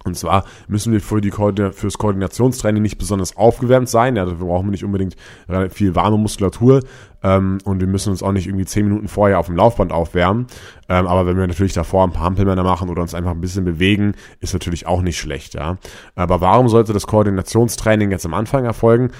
Und 0.03 0.18
zwar 0.18 0.45
müssen 0.68 0.94
wir 0.94 1.01
für 1.01 1.21
die 1.21 1.31
fürs 1.31 1.97
Koordinationstraining 1.97 2.81
nicht 2.81 2.97
besonders 2.97 3.38
aufgewärmt 3.38 3.88
sein. 3.88 4.15
Ja, 4.15 4.25
dafür 4.25 4.47
brauchen 4.47 4.68
wir 4.68 4.71
nicht 4.71 4.83
unbedingt 4.83 5.15
viel 5.69 5.94
warme 5.94 6.18
Muskulatur. 6.18 6.81
Ähm, 7.23 7.59
und 7.65 7.81
wir 7.81 7.88
müssen 7.88 8.09
uns 8.09 8.23
auch 8.23 8.31
nicht 8.31 8.47
irgendwie 8.47 8.65
zehn 8.65 8.88
Minuten 8.88 9.07
vorher 9.07 9.38
auf 9.38 9.45
dem 9.45 9.56
Laufband 9.56 9.91
aufwärmen. 9.91 10.47
Ähm, 10.89 11.06
aber 11.06 11.27
wenn 11.27 11.38
wir 11.38 11.45
natürlich 11.45 11.73
davor 11.73 12.03
ein 12.03 12.13
paar 12.13 12.23
Hampelmänner 12.23 12.63
machen 12.63 12.89
oder 12.89 13.03
uns 13.03 13.13
einfach 13.13 13.31
ein 13.31 13.41
bisschen 13.41 13.63
bewegen, 13.63 14.13
ist 14.39 14.53
natürlich 14.53 14.88
auch 14.88 15.03
nicht 15.03 15.19
schlecht. 15.19 15.53
Ja. 15.53 15.77
Aber 16.15 16.41
warum 16.41 16.68
sollte 16.68 16.94
das 16.94 17.06
Koordinationstraining 17.06 18.09
jetzt 18.09 18.25
am 18.25 18.33
Anfang 18.33 18.65
erfolgen? 18.65 19.12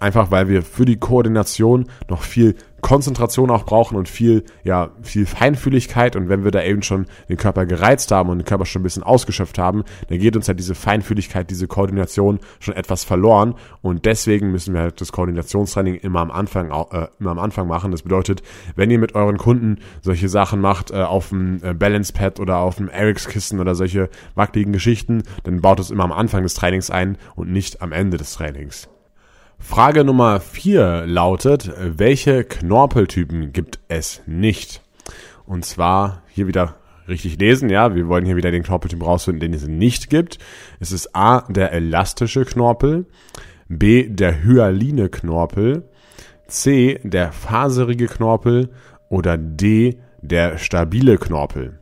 Einfach 0.00 0.30
weil 0.30 0.48
wir 0.48 0.62
für 0.62 0.84
die 0.84 0.98
Koordination 0.98 1.86
noch 2.08 2.22
viel 2.22 2.54
Konzentration 2.80 3.50
auch 3.50 3.64
brauchen 3.64 3.96
und 3.96 4.08
viel, 4.08 4.44
ja, 4.62 4.90
viel 5.02 5.26
Feinfühligkeit. 5.26 6.14
Und 6.14 6.28
wenn 6.28 6.44
wir 6.44 6.52
da 6.52 6.62
eben 6.62 6.82
schon 6.82 7.06
den 7.28 7.36
Körper 7.36 7.66
gereizt 7.66 8.12
haben 8.12 8.30
und 8.30 8.38
den 8.38 8.44
Körper 8.44 8.64
schon 8.64 8.80
ein 8.80 8.84
bisschen 8.84 9.02
ausgeschöpft 9.02 9.58
haben, 9.58 9.82
dann 10.08 10.20
geht 10.20 10.36
uns 10.36 10.46
halt 10.46 10.60
diese 10.60 10.76
Feinfühligkeit, 10.76 11.50
diese 11.50 11.66
Koordination 11.66 12.38
schon 12.60 12.74
etwas 12.74 13.02
verloren. 13.02 13.54
Und 13.82 14.04
deswegen 14.04 14.52
müssen 14.52 14.74
wir 14.74 14.82
halt 14.82 15.00
das 15.00 15.10
Koordinationstraining 15.10 15.96
immer 15.96 16.20
am 16.20 16.30
Anfang, 16.30 16.70
äh, 16.70 17.08
immer 17.18 17.32
am 17.32 17.40
Anfang 17.40 17.66
machen. 17.66 17.90
Das 17.90 18.02
bedeutet, 18.02 18.42
wenn 18.76 18.90
ihr 18.92 19.00
mit 19.00 19.16
euren 19.16 19.38
Kunden 19.38 19.78
solche 20.00 20.28
Sachen 20.28 20.60
macht, 20.60 20.92
äh, 20.92 21.02
auf 21.02 21.30
dem 21.30 21.60
äh, 21.64 21.74
Balance 21.74 22.12
Pad 22.12 22.38
oder 22.38 22.58
auf 22.58 22.76
dem 22.76 22.88
Erics 22.88 23.26
Kissen 23.26 23.58
oder 23.58 23.74
solche 23.74 24.08
wackeligen 24.36 24.72
Geschichten, 24.72 25.24
dann 25.42 25.60
baut 25.60 25.80
es 25.80 25.90
immer 25.90 26.04
am 26.04 26.12
Anfang 26.12 26.44
des 26.44 26.54
Trainings 26.54 26.90
ein 26.90 27.18
und 27.34 27.50
nicht 27.50 27.82
am 27.82 27.90
Ende 27.90 28.16
des 28.16 28.34
Trainings. 28.34 28.88
Frage 29.58 30.04
Nummer 30.04 30.40
vier 30.40 31.04
lautet, 31.06 31.70
welche 31.78 32.44
Knorpeltypen 32.44 33.52
gibt 33.52 33.80
es 33.88 34.22
nicht? 34.26 34.82
Und 35.46 35.64
zwar 35.64 36.22
hier 36.28 36.46
wieder 36.46 36.76
richtig 37.08 37.38
lesen, 37.38 37.68
ja, 37.68 37.94
wir 37.94 38.08
wollen 38.08 38.24
hier 38.24 38.36
wieder 38.36 38.50
den 38.50 38.62
Knorpeltyp 38.62 39.04
rausfinden, 39.04 39.40
den 39.40 39.54
es 39.54 39.66
nicht 39.66 40.10
gibt. 40.10 40.38
Es 40.80 40.92
ist 40.92 41.14
A, 41.14 41.42
der 41.50 41.72
elastische 41.72 42.44
Knorpel, 42.44 43.06
B, 43.68 44.08
der 44.08 44.42
hyaline 44.44 45.08
Knorpel, 45.08 45.88
C, 46.46 47.00
der 47.02 47.32
faserige 47.32 48.06
Knorpel 48.06 48.70
oder 49.08 49.36
D, 49.36 49.98
der 50.22 50.58
stabile 50.58 51.18
Knorpel. 51.18 51.77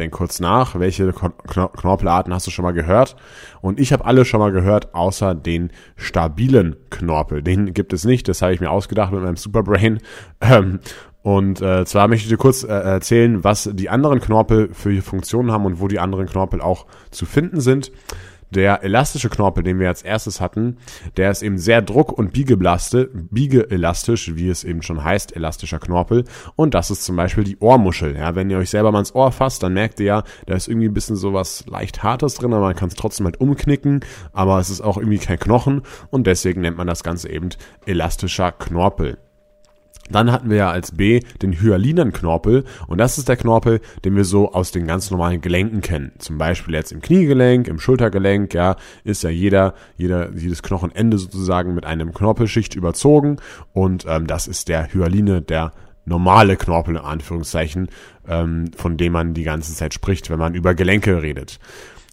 Denk 0.00 0.14
kurz 0.14 0.40
nach, 0.40 0.78
welche 0.78 1.12
Knorpelarten 1.12 2.32
hast 2.32 2.46
du 2.46 2.50
schon 2.50 2.62
mal 2.62 2.72
gehört? 2.72 3.16
Und 3.60 3.78
ich 3.78 3.92
habe 3.92 4.06
alle 4.06 4.24
schon 4.24 4.40
mal 4.40 4.50
gehört, 4.50 4.94
außer 4.94 5.34
den 5.34 5.70
stabilen 5.94 6.76
Knorpel. 6.88 7.42
Den 7.42 7.74
gibt 7.74 7.92
es 7.92 8.04
nicht, 8.04 8.26
das 8.26 8.40
habe 8.40 8.54
ich 8.54 8.60
mir 8.60 8.70
ausgedacht 8.70 9.12
mit 9.12 9.22
meinem 9.22 9.36
Superbrain. 9.36 10.00
Ähm, 10.42 10.80
und 11.22 11.60
äh, 11.60 11.84
zwar 11.84 12.08
möchte 12.08 12.24
ich 12.24 12.30
dir 12.30 12.38
kurz 12.38 12.64
äh, 12.64 12.68
erzählen, 12.68 13.44
was 13.44 13.68
die 13.74 13.90
anderen 13.90 14.20
Knorpel 14.20 14.70
für 14.72 15.02
Funktionen 15.02 15.52
haben 15.52 15.66
und 15.66 15.78
wo 15.78 15.86
die 15.86 15.98
anderen 15.98 16.24
Knorpel 16.24 16.62
auch 16.62 16.86
zu 17.10 17.26
finden 17.26 17.60
sind. 17.60 17.92
Der 18.50 18.82
elastische 18.82 19.28
Knorpel, 19.28 19.62
den 19.62 19.78
wir 19.78 19.88
als 19.88 20.02
erstes 20.02 20.40
hatten, 20.40 20.78
der 21.16 21.30
ist 21.30 21.42
eben 21.42 21.56
sehr 21.56 21.82
druck- 21.82 22.12
und 22.12 22.32
biegeelastisch, 22.32 24.34
wie 24.34 24.48
es 24.48 24.64
eben 24.64 24.82
schon 24.82 25.04
heißt, 25.04 25.36
elastischer 25.36 25.78
Knorpel. 25.78 26.24
Und 26.56 26.74
das 26.74 26.90
ist 26.90 27.04
zum 27.04 27.16
Beispiel 27.16 27.44
die 27.44 27.58
Ohrmuschel. 27.58 28.16
Ja, 28.16 28.34
wenn 28.34 28.50
ihr 28.50 28.58
euch 28.58 28.70
selber 28.70 28.90
mal 28.90 29.00
ins 29.00 29.14
Ohr 29.14 29.30
fasst, 29.30 29.62
dann 29.62 29.74
merkt 29.74 30.00
ihr 30.00 30.06
ja, 30.06 30.24
da 30.46 30.54
ist 30.54 30.66
irgendwie 30.66 30.88
ein 30.88 30.94
bisschen 30.94 31.16
sowas 31.16 31.64
leicht 31.68 32.02
Hartes 32.02 32.34
drin, 32.34 32.52
aber 32.52 32.66
man 32.66 32.76
kann 32.76 32.88
es 32.88 32.96
trotzdem 32.96 33.26
halt 33.26 33.40
umknicken. 33.40 34.00
Aber 34.32 34.58
es 34.58 34.68
ist 34.68 34.80
auch 34.80 34.96
irgendwie 34.96 35.18
kein 35.18 35.38
Knochen 35.38 35.82
und 36.10 36.26
deswegen 36.26 36.60
nennt 36.60 36.76
man 36.76 36.86
das 36.86 37.04
Ganze 37.04 37.30
eben 37.30 37.50
elastischer 37.86 38.52
Knorpel. 38.52 39.18
Dann 40.10 40.32
hatten 40.32 40.50
wir 40.50 40.56
ja 40.56 40.70
als 40.70 40.92
B 40.92 41.20
den 41.42 41.60
hyalinen 41.60 42.12
Knorpel 42.12 42.64
und 42.86 42.98
das 42.98 43.18
ist 43.18 43.28
der 43.28 43.36
Knorpel, 43.36 43.80
den 44.04 44.16
wir 44.16 44.24
so 44.24 44.52
aus 44.52 44.70
den 44.72 44.86
ganz 44.86 45.10
normalen 45.10 45.40
Gelenken 45.40 45.80
kennen. 45.80 46.12
Zum 46.18 46.38
Beispiel 46.38 46.74
jetzt 46.74 46.92
im 46.92 47.00
Kniegelenk, 47.00 47.68
im 47.68 47.78
Schultergelenk, 47.78 48.54
ja, 48.54 48.76
ist 49.04 49.22
ja 49.22 49.30
jeder, 49.30 49.74
jeder, 49.96 50.34
jedes 50.34 50.62
Knochenende 50.62 51.18
sozusagen 51.18 51.74
mit 51.74 51.84
einem 51.84 52.12
Knorpelschicht 52.12 52.74
überzogen 52.74 53.36
und 53.72 54.06
ähm, 54.08 54.26
das 54.26 54.46
ist 54.46 54.68
der 54.68 54.92
hyaline, 54.92 55.42
der 55.42 55.72
normale 56.04 56.56
Knorpel 56.56 56.96
in 56.96 57.02
Anführungszeichen, 57.02 57.88
ähm, 58.28 58.70
von 58.76 58.96
dem 58.96 59.12
man 59.12 59.34
die 59.34 59.44
ganze 59.44 59.74
Zeit 59.74 59.94
spricht, 59.94 60.30
wenn 60.30 60.38
man 60.38 60.54
über 60.54 60.74
Gelenke 60.74 61.22
redet. 61.22 61.58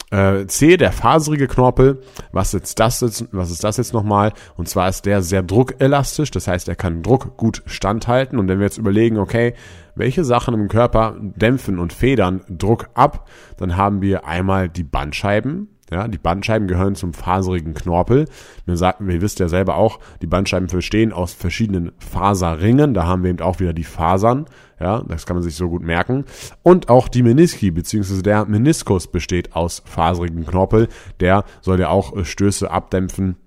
Äh, 0.09 0.45
C, 0.47 0.77
der 0.77 0.93
faserige 0.93 1.47
Knorpel. 1.47 2.01
Was 2.31 2.53
ist 2.53 2.79
das 2.79 3.01
jetzt, 3.01 3.25
was 3.31 3.51
ist 3.51 3.63
das 3.63 3.77
jetzt 3.77 3.93
nochmal? 3.93 4.31
Und 4.55 4.69
zwar 4.69 4.87
ist 4.87 5.05
der 5.05 5.21
sehr 5.21 5.43
druckelastisch, 5.43 6.31
das 6.31 6.47
heißt, 6.47 6.69
er 6.69 6.75
kann 6.75 7.03
Druck 7.03 7.35
gut 7.35 7.61
standhalten. 7.65 8.39
Und 8.39 8.47
wenn 8.47 8.59
wir 8.59 8.65
jetzt 8.65 8.77
überlegen, 8.77 9.17
okay, 9.17 9.53
welche 9.95 10.23
Sachen 10.23 10.53
im 10.53 10.69
Körper 10.69 11.17
dämpfen 11.19 11.79
und 11.79 11.91
federn 11.91 12.41
Druck 12.47 12.89
ab, 12.93 13.27
dann 13.57 13.75
haben 13.75 14.01
wir 14.01 14.25
einmal 14.25 14.69
die 14.69 14.83
Bandscheiben, 14.83 15.67
ja, 15.91 16.08
die 16.08 16.17
Bandscheiben 16.17 16.67
gehören 16.67 16.96
zum 16.96 17.13
faserigen 17.13 17.74
Knorpel. 17.74 18.25
Wir, 18.65 18.75
sagen, 18.75 19.08
wir 19.08 19.22
wisst 19.22 19.39
ja 19.39 19.48
selber 19.48 19.75
auch, 19.75 20.00
die 20.22 20.27
Bandscheiben 20.27 20.67
bestehen 20.67 21.13
aus 21.13 21.34
verschiedenen 21.34 21.94
Faserringen. 21.98 22.94
Da 22.94 23.06
haben 23.06 23.24
wir 23.24 23.29
eben 23.29 23.41
auch 23.41 23.60
wieder 23.60 23.74
die 23.74 23.86
Fasern. 23.86 24.46
Ja, 24.79 25.01
das 25.08 25.25
kann 25.25 25.38
man 25.38 25.44
sich 25.44 25.56
so 25.56 25.70
gut 25.70 25.82
merken. 25.82 26.25
Und 26.62 26.89
auch 26.89 27.08
die 27.08 27.24
Meniski, 27.24 27.72
beziehungsweise 27.72 28.22
der 28.22 28.46
Meniskus 28.46 29.08
besteht 29.08 29.56
aus 29.56 29.82
faserigen 29.86 30.46
Knorpel. 30.46 30.89
Der 31.20 31.46
soll 31.62 31.79
ja 31.79 31.89
auch 31.89 32.15
äh, 32.15 32.25
Stöße 32.25 32.70
abdämpfen 32.70 33.38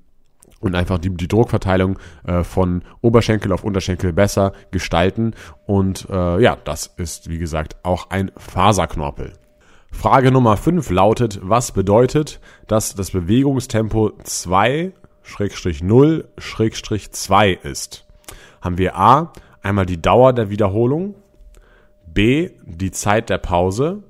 und 0.61 0.75
einfach 0.75 0.99
die, 0.99 1.11
die 1.11 1.29
Druckverteilung 1.29 1.99
äh, 2.25 2.43
von 2.43 2.83
Oberschenkel 3.01 3.53
auf 3.53 3.65
Unterschenkel 3.65 4.13
besser 4.13 4.53
gestalten. 4.71 5.35
Und 5.67 6.09
äh, 6.11 6.43
ja, 6.43 6.57
das 6.57 6.87
ist, 6.97 7.29
wie 7.29 7.39
gesagt, 7.39 7.77
auch 7.83 8.11
ein 8.11 8.31
Faserknorpel. 8.37 9.35
Frage 9.91 10.31
Nummer 10.31 10.57
5 10.57 10.89
lautet, 10.91 11.41
was 11.43 11.73
bedeutet, 11.73 12.41
dass 12.67 12.95
das 12.95 13.11
Bewegungstempo 13.11 14.13
2 14.23 14.93
0 15.83 16.29
2 16.39 17.51
ist? 17.63 18.07
Haben 18.63 18.79
wir 18.79 18.97
A, 18.97 19.33
einmal 19.63 19.87
die 19.87 20.01
Dauer 20.01 20.33
der 20.33 20.51
Wiederholung, 20.51 21.15
B, 22.07 22.51
die 22.65 22.91
Zeit 22.91 23.31
der 23.31 23.39
Pause, 23.39 24.03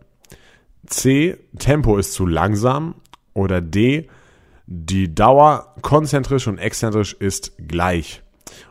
C, 0.87 1.37
Tempo 1.59 1.99
ist 1.99 2.13
zu 2.13 2.27
langsam 2.27 2.95
oder 3.35 3.61
D, 3.61 4.09
die 4.67 5.15
Dauer 5.15 5.75
konzentrisch 5.83 6.47
und 6.47 6.59
exzentrisch 6.59 7.15
ist 7.15 7.53
gleich. 7.59 8.23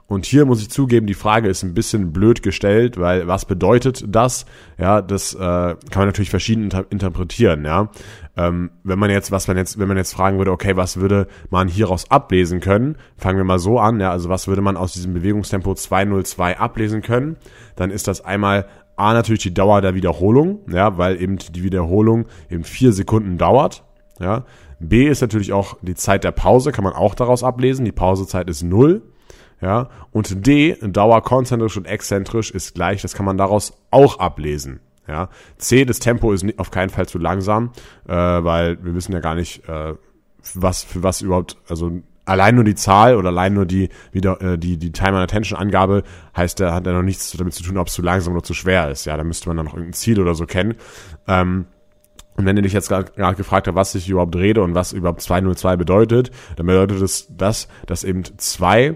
Und 0.08 0.26
hier 0.26 0.46
muss 0.46 0.62
ich 0.62 0.70
zugeben, 0.70 1.06
die 1.06 1.14
Frage 1.14 1.48
ist 1.48 1.64
ein 1.64 1.74
bisschen 1.74 2.12
blöd 2.12 2.42
gestellt, 2.42 3.00
weil 3.00 3.28
was 3.28 3.46
bedeutet 3.46 4.04
das? 4.08 4.46
Ja, 4.78 5.02
das 5.02 5.36
äh, 5.36 5.38
kann 5.40 5.78
man 5.96 6.08
natürlich 6.08 6.32
verschieden 6.32 6.64
inter 6.64 6.86
interpretieren. 6.90 7.64
Ja, 7.64 7.90
ähm, 8.36 8.72
wenn 8.84 8.98
man 8.98 9.12
jetzt, 9.12 9.32
was 9.32 9.48
man 9.48 9.58
jetzt, 9.58 9.78
wenn 9.78 9.88
man 9.88 9.98
jetzt 9.98 10.14
fragen 10.14 10.38
würde, 10.38 10.52
okay, 10.52 10.76
was 10.76 10.98
würde 10.98 11.28
man 11.50 11.68
hieraus 11.68 12.10
ablesen 12.10 12.60
können? 12.60 12.96
Fangen 13.18 13.38
wir 13.38 13.44
mal 13.44 13.60
so 13.60 13.80
an. 13.80 14.00
Ja, 14.00 14.12
also 14.12 14.30
was 14.30 14.48
würde 14.48 14.62
man 14.62 14.78
aus 14.78 14.94
diesem 14.94 15.14
Bewegungstempo 15.14 15.76
202 15.76 16.58
ablesen 16.58 17.02
können? 17.02 17.38
Dann 17.76 17.92
ist 17.92 18.08
das 18.08 18.26
einmal 18.26 18.66
A 18.96 19.14
natürlich 19.14 19.44
die 19.44 19.54
Dauer 19.54 19.82
der 19.82 19.96
Wiederholung, 19.96 20.60
ja, 20.70 20.98
weil 20.98 21.22
eben 21.22 21.38
die 21.38 21.64
Wiederholung 21.64 22.28
eben 22.50 22.64
vier 22.64 22.92
Sekunden 22.94 23.38
dauert. 23.38 23.84
Ja. 24.20 24.44
B 24.80 25.08
ist 25.08 25.22
natürlich 25.22 25.54
auch 25.54 25.78
die 25.82 25.96
Zeit 25.96 26.24
der 26.24 26.32
Pause, 26.32 26.72
kann 26.72 26.84
man 26.84 26.94
auch 26.94 27.16
daraus 27.16 27.44
ablesen. 27.44 27.86
Die 27.86 27.92
Pausezeit 27.92 28.50
ist 28.50 28.64
null. 28.64 29.02
Ja, 29.62 29.90
und 30.12 30.48
D, 30.48 30.78
Dauer 30.82 31.22
konzentrisch 31.22 31.76
und 31.76 31.86
exzentrisch 31.86 32.52
ist 32.52 32.76
gleich, 32.76 33.02
das 33.02 33.14
kann 33.14 33.26
man 33.26 33.38
daraus 33.38 33.74
auch 33.92 34.20
ablesen. 34.20 34.80
Ja, 35.08 35.30
C, 35.58 35.86
das 35.86 36.00
Tempo 36.00 36.32
ist 36.32 36.46
auf 36.58 36.72
keinen 36.72 36.90
Fall 36.90 37.08
zu 37.08 37.18
langsam, 37.18 37.72
äh, 38.08 38.14
weil 38.14 38.84
wir 38.84 38.94
wissen 38.94 39.12
ja 39.12 39.20
gar 39.20 39.36
nicht, 39.36 39.68
äh, 39.68 39.96
was 40.54 40.84
für 40.84 41.04
was 41.04 41.22
überhaupt, 41.22 41.58
also 41.68 41.92
allein 42.26 42.56
nur 42.56 42.64
die 42.64 42.76
Zahl 42.76 43.16
oder 43.16 43.30
allein 43.30 43.54
nur 43.54 43.66
die 43.66 43.90
wieder 44.12 44.40
äh, 44.40 44.58
die 44.58 44.78
die 44.78 44.92
Time 44.92 45.18
and 45.18 45.24
Attention 45.24 45.60
Angabe 45.60 46.04
heißt, 46.38 46.60
der 46.60 46.74
hat 46.74 46.86
ja 46.86 46.94
noch 46.94 47.02
nichts 47.02 47.32
damit 47.32 47.54
zu 47.54 47.64
tun, 47.64 47.78
ob 47.78 47.88
es 47.88 47.94
zu 47.94 48.02
langsam 48.02 48.34
oder 48.34 48.44
zu 48.44 48.54
schwer 48.54 48.90
ist. 48.92 49.06
Ja, 49.06 49.18
da 49.18 49.24
müsste 49.24 49.50
man 49.50 49.58
dann 49.58 49.66
noch 49.66 49.74
irgendein 49.74 49.94
Ziel 49.94 50.22
oder 50.22 50.36
so 50.36 50.46
kennen. 50.46 50.76
Ähm, 51.28 51.66
und 52.36 52.46
wenn 52.46 52.56
du 52.56 52.62
dich 52.62 52.72
jetzt 52.72 52.88
gerade 52.88 53.36
gefragt 53.36 53.68
hast, 53.68 53.76
was 53.76 53.96
ich 53.96 54.10
überhaupt 54.10 54.36
rede 54.36 54.62
und 54.62 54.74
was 54.74 54.94
überhaupt 54.94 55.22
202 55.22 55.76
bedeutet, 55.76 56.32
dann 56.56 56.68
bedeutet 56.68 57.02
es 57.02 57.28
das, 57.36 57.68
dass 57.86 58.06
eben 58.06 58.24
zwei 58.38 58.96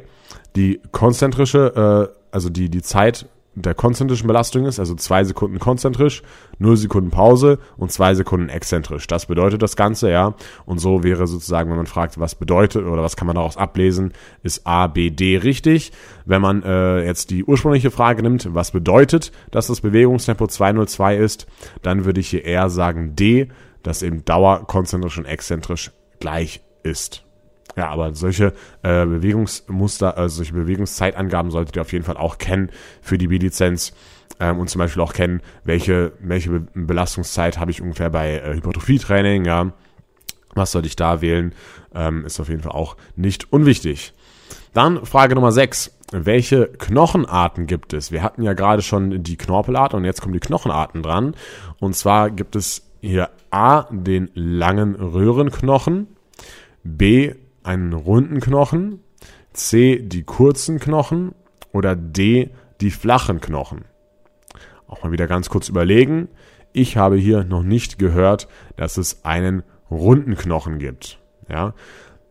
die 0.56 0.82
konzentrische, 0.92 2.12
äh, 2.12 2.18
also 2.32 2.50
die, 2.50 2.70
die 2.70 2.82
Zeit 2.82 3.28
der 3.56 3.76
konzentrischen 3.76 4.28
Belastung 4.28 4.66
ist, 4.66 4.80
also 4.80 4.96
zwei 4.96 5.24
Sekunden 5.24 5.60
konzentrisch, 5.60 6.24
null 6.58 6.76
Sekunden 6.76 7.12
Pause 7.12 7.60
und 7.78 7.92
zwei 7.92 8.16
Sekunden 8.16 8.50
exzentrisch. 8.50 9.06
Das 9.08 9.28
bedeutet 9.28 9.62
das 9.62 9.76
Ganze, 9.76 10.10
ja. 10.10 10.34
Und 10.66 10.80
so 10.80 11.04
wäre 11.04 11.28
sozusagen, 11.28 11.70
wenn 11.70 11.78
man 11.78 11.86
fragt, 11.86 12.20
was 12.20 12.36
bedeutet 12.36 12.86
oder 12.86 13.04
was 13.04 13.16
kann 13.16 13.28
man 13.28 13.36
daraus 13.36 13.58
ablesen, 13.58 14.14
ist 14.42 14.66
A, 14.66 14.88
B, 14.88 15.12
D 15.12 15.38
richtig. 15.38 15.92
Wenn 16.26 16.42
man 16.42 16.64
äh, 16.64 17.06
jetzt 17.06 17.30
die 17.30 17.44
ursprüngliche 17.44 17.92
Frage 17.92 18.24
nimmt, 18.24 18.54
was 18.54 18.72
bedeutet, 18.72 19.32
dass 19.52 19.68
das 19.68 19.82
Bewegungstempo 19.82 20.48
202 20.48 21.18
ist, 21.18 21.48
dann 21.84 22.06
würde 22.06 22.22
ich 22.22 22.30
hier 22.30 22.46
eher 22.46 22.70
sagen 22.70 23.16
D, 23.16 23.50
dass 23.84 24.02
eben 24.02 24.26
Dauer 24.26 24.66
konzentrisch 24.66 25.18
und 25.18 25.26
exzentrisch 25.26 25.92
gleich 26.20 26.62
ist. 26.82 27.24
Ja, 27.76 27.90
aber 27.90 28.14
solche 28.14 28.54
äh, 28.84 29.06
Bewegungsmuster, 29.06 30.18
also 30.18 30.38
solche 30.38 30.54
Bewegungszeitangaben 30.54 31.52
solltet 31.52 31.76
ihr 31.76 31.82
auf 31.82 31.92
jeden 31.92 32.06
Fall 32.06 32.18
auch 32.18 32.38
kennen 32.38 32.70
für 33.02 33.18
die 33.18 33.28
B-Lizenz 33.28 33.94
ähm, 34.40 34.60
und 34.60 34.70
zum 34.70 34.80
Beispiel 34.80 35.02
auch 35.02 35.14
kennen, 35.14 35.42
welche, 35.64 36.12
welche 36.20 36.50
Be 36.52 36.68
Belastungszeit 36.74 37.60
habe 37.60 37.72
ich 37.72 37.82
ungefähr 37.82 38.10
bei 38.10 38.40
äh, 38.40 38.56
Hypertrophie-Training, 38.56 39.46
ja. 39.46 39.74
Was 40.56 40.72
sollte 40.72 40.88
ich 40.88 40.96
da 40.96 41.22
wählen? 41.22 41.56
Ähm, 41.96 42.26
ist 42.26 42.40
auf 42.40 42.50
jeden 42.50 42.62
Fall 42.62 42.74
auch 42.74 42.96
nicht 43.16 43.52
unwichtig. 43.52 44.14
Dann 44.74 45.06
Frage 45.06 45.34
Nummer 45.34 45.52
6. 45.52 45.98
Welche 46.12 46.68
Knochenarten 46.68 47.66
gibt 47.66 47.94
es? 47.94 48.12
Wir 48.12 48.22
hatten 48.22 48.44
ja 48.44 48.54
gerade 48.54 48.84
schon 48.84 49.24
die 49.24 49.36
Knorpelart 49.36 49.96
und 49.96 50.06
jetzt 50.06 50.22
kommen 50.22 50.34
die 50.34 50.40
Knochenarten 50.40 51.02
dran. 51.02 51.36
Und 51.80 51.96
zwar 51.96 52.30
gibt 52.30 52.56
es 52.56 52.84
hier 53.02 53.32
A, 53.50 53.88
den 53.90 54.30
langen 54.36 54.94
Röhrenknochen, 54.96 56.08
B, 56.84 57.34
einen 57.64 57.94
runden 57.94 58.40
Knochen, 58.40 59.00
C 59.54 60.02
die 60.02 60.24
kurzen 60.24 60.80
Knochen 60.80 61.34
oder 61.72 61.96
D 61.96 62.52
die 62.82 62.92
flachen 62.92 63.42
Knochen. 63.42 63.86
Auch 64.88 65.04
mal 65.04 65.12
wieder 65.12 65.28
ganz 65.28 65.50
kurz 65.50 65.70
überlegen. 65.70 66.28
Ich 66.72 66.98
habe 66.98 67.16
hier 67.16 67.44
noch 67.44 67.64
nicht 67.64 68.00
gehört, 68.00 68.48
dass 68.76 68.98
es 68.98 69.26
einen 69.26 69.64
runden 69.90 70.36
Knochen 70.36 70.80
gibt. 70.80 71.20
Ja. 71.50 71.74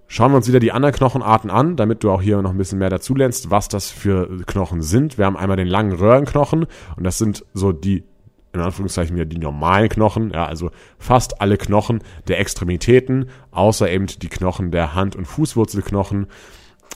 Schauen 0.08 0.32
wir 0.32 0.36
uns 0.36 0.48
wieder 0.48 0.60
die 0.60 0.72
anderen 0.72 0.94
Knochenarten 0.94 1.50
an, 1.50 1.76
damit 1.76 2.04
du 2.04 2.10
auch 2.10 2.20
hier 2.20 2.42
noch 2.42 2.50
ein 2.50 2.58
bisschen 2.58 2.78
mehr 2.78 2.90
dazu 2.90 3.14
lernst, 3.14 3.50
was 3.50 3.68
das 3.68 3.90
für 3.90 4.44
Knochen 4.46 4.82
sind. 4.82 5.16
Wir 5.16 5.24
haben 5.24 5.38
einmal 5.38 5.56
den 5.56 5.68
langen 5.68 5.92
Röhrenknochen 5.92 6.66
und 6.96 7.04
das 7.04 7.16
sind 7.16 7.46
so 7.54 7.72
die 7.72 8.04
in 8.52 8.60
Anführungszeichen 8.60 9.16
wieder 9.16 9.24
die 9.24 9.38
normalen 9.38 9.88
Knochen, 9.88 10.30
ja, 10.32 10.46
also 10.46 10.70
fast 10.98 11.40
alle 11.40 11.56
Knochen 11.56 12.02
der 12.28 12.38
Extremitäten, 12.40 13.26
außer 13.50 13.90
eben 13.90 14.06
die 14.06 14.28
Knochen 14.28 14.70
der 14.70 14.94
Hand- 14.94 15.16
und 15.16 15.26
Fußwurzelknochen. 15.26 16.26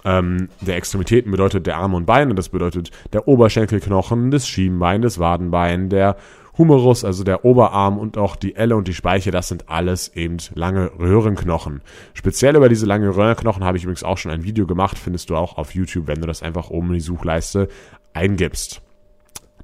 Ähm, 0.04 0.48
der 0.60 0.76
Extremitäten 0.76 1.30
bedeutet 1.30 1.66
der 1.66 1.78
Arme 1.78 1.96
und 1.96 2.06
Beine, 2.06 2.34
das 2.34 2.50
bedeutet 2.50 2.90
der 3.12 3.26
Oberschenkelknochen, 3.26 4.30
das 4.30 4.46
Schienbein, 4.46 5.02
das 5.02 5.18
Wadenbein, 5.18 5.88
der 5.88 6.16
Humerus, 6.58 7.04
also 7.04 7.22
der 7.24 7.44
Oberarm 7.44 7.98
und 7.98 8.16
auch 8.16 8.36
die 8.36 8.56
Elle 8.56 8.76
und 8.76 8.88
die 8.88 8.94
Speiche, 8.94 9.30
das 9.30 9.48
sind 9.48 9.68
alles 9.68 10.14
eben 10.14 10.38
lange 10.54 10.90
Röhrenknochen. 10.98 11.82
Speziell 12.14 12.56
über 12.56 12.68
diese 12.68 12.86
lange 12.86 13.14
Röhrenknochen 13.14 13.64
habe 13.64 13.76
ich 13.76 13.84
übrigens 13.84 14.04
auch 14.04 14.18
schon 14.18 14.32
ein 14.32 14.44
Video 14.44 14.66
gemacht, 14.66 14.98
findest 14.98 15.30
du 15.30 15.36
auch 15.36 15.58
auf 15.58 15.74
YouTube, 15.74 16.06
wenn 16.06 16.20
du 16.20 16.26
das 16.26 16.42
einfach 16.42 16.70
oben 16.70 16.88
in 16.88 16.94
die 16.94 17.00
Suchleiste 17.00 17.68
eingibst. 18.14 18.80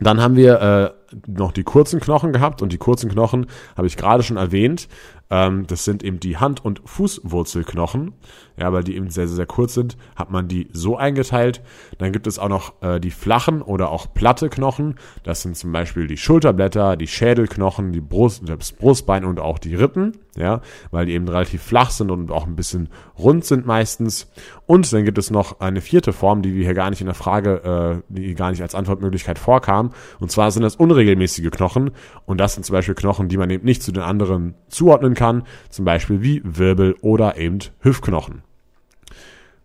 Dann 0.05 0.21
haben 0.21 0.37
wir 0.37 0.61
äh, 0.61 1.17
noch 1.27 1.53
die 1.53 1.65
kurzen 1.65 2.01
Knochen 2.01 2.33
gehabt 2.33 2.63
und 2.63 2.73
die 2.73 2.79
kurzen 2.79 3.11
Knochen 3.11 3.47
habe 3.77 3.87
ich 3.87 3.97
gerade 3.97 4.23
schon 4.23 4.37
erwähnt. 4.37 4.89
Ähm, 5.31 5.67
das 5.67 5.85
sind 5.85 6.03
eben 6.03 6.21
die 6.21 6.37
Hand- 6.37 6.65
und 6.65 6.81
Fußwurzelknochen. 6.85 8.13
Ja, 8.59 8.73
weil 8.73 8.85
die 8.85 8.97
eben 8.97 9.11
sehr, 9.11 9.27
sehr, 9.27 9.37
sehr 9.37 9.47
kurz 9.47 9.75
sind, 9.75 9.97
hat 10.17 10.31
man 10.31 10.49
die 10.49 10.69
so 10.73 10.97
eingeteilt. 10.97 11.63
Dann 11.99 12.13
gibt 12.13 12.27
es 12.27 12.39
auch 12.39 12.49
noch 12.49 12.83
äh, 12.83 13.01
die 13.01 13.11
flachen 13.11 13.63
oder 13.63 13.91
auch 13.91 14.13
platte 14.13 14.49
Knochen. 14.49 14.97
Das 15.23 15.43
sind 15.43 15.57
zum 15.57 15.73
Beispiel 15.73 16.07
die 16.07 16.17
Schulterblätter, 16.17 16.97
die 16.97 17.07
Schädelknochen, 17.07 17.93
die 17.93 18.01
Brust, 18.01 18.43
das 18.47 18.73
Brustbein 18.73 19.25
und 19.25 19.41
auch 19.41 19.59
die 19.59 19.75
Rippen. 19.75 20.13
Ja, 20.35 20.63
weil 20.91 21.05
die 21.05 21.13
eben 21.13 21.29
relativ 21.29 21.63
flach 21.63 21.91
sind 21.91 22.11
und 22.11 22.31
auch 22.31 22.47
ein 22.47 22.57
bisschen 22.57 22.89
rund 23.19 23.45
sind 23.45 23.67
meistens. 23.67 24.31
Und 24.65 24.91
dann 24.91 25.05
gibt 25.05 25.19
es 25.19 25.31
noch 25.31 25.61
eine 25.61 25.83
vierte 25.83 26.15
Form, 26.15 26.41
die 26.41 26.55
wir 26.55 26.65
hier 26.65 26.73
gar 26.73 26.89
nicht 26.89 27.03
in 27.03 27.07
der 27.07 27.15
Frage, 27.15 28.03
äh, 28.09 28.13
die 28.15 28.35
gar 28.35 28.51
nicht 28.51 28.63
als 28.63 28.75
Antwortmöglichkeit 28.75 29.39
vorkam. 29.39 29.91
Und 30.21 30.31
zwar 30.31 30.51
sind 30.51 30.63
das 30.63 30.77
unregelmäßige 30.77 31.51
Knochen. 31.51 31.91
Und 32.25 32.39
das 32.39 32.55
sind 32.55 32.65
zum 32.65 32.73
Beispiel 32.73 32.95
Knochen, 32.95 33.29
die 33.29 33.37
man 33.37 33.51
eben 33.51 33.67
nicht 33.67 33.83
zu 33.83 33.93
den 33.93 34.03
anderen 34.03 34.55
zuordnen 34.69 35.13
kann. 35.13 35.43
Zum 35.69 35.85
Beispiel 35.85 36.23
wie 36.23 36.41
Wirbel 36.45 36.97
oder 37.03 37.37
eben 37.37 37.59
Hüftknochen. 37.81 38.42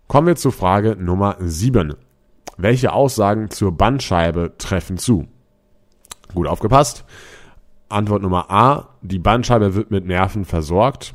Kommen 0.07 0.27
wir 0.27 0.35
zur 0.37 0.53
Frage 0.53 0.95
Nummer 0.95 1.35
7. 1.39 1.93
Welche 2.55 2.93
Aussagen 2.93 3.49
zur 3.49 3.73
Bandscheibe 3.73 4.53
treffen 4.57 4.97
zu? 4.97 5.27
Gut 6.33 6.47
aufgepasst. 6.47 7.03
Antwort 7.89 8.21
Nummer 8.21 8.49
A. 8.49 8.87
Die 9.01 9.19
Bandscheibe 9.19 9.75
wird 9.75 9.91
mit 9.91 10.05
Nerven 10.05 10.45
versorgt. 10.45 11.13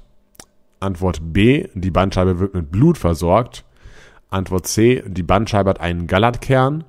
Antwort 0.78 1.20
B. 1.32 1.68
Die 1.72 1.90
Bandscheibe 1.90 2.38
wird 2.38 2.52
mit 2.52 2.70
Blut 2.70 2.98
versorgt. 2.98 3.64
Antwort 4.28 4.66
C. 4.66 5.02
Die 5.06 5.22
Bandscheibe 5.22 5.70
hat 5.70 5.80
einen 5.80 6.06
Gallatkern. 6.06 6.84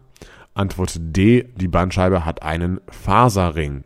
Antwort 0.54 0.98
D. 1.00 1.54
Die 1.56 1.70
Bandscheibe 1.70 2.26
hat 2.26 2.44
einen 2.44 2.82
Faserring. 2.90 3.86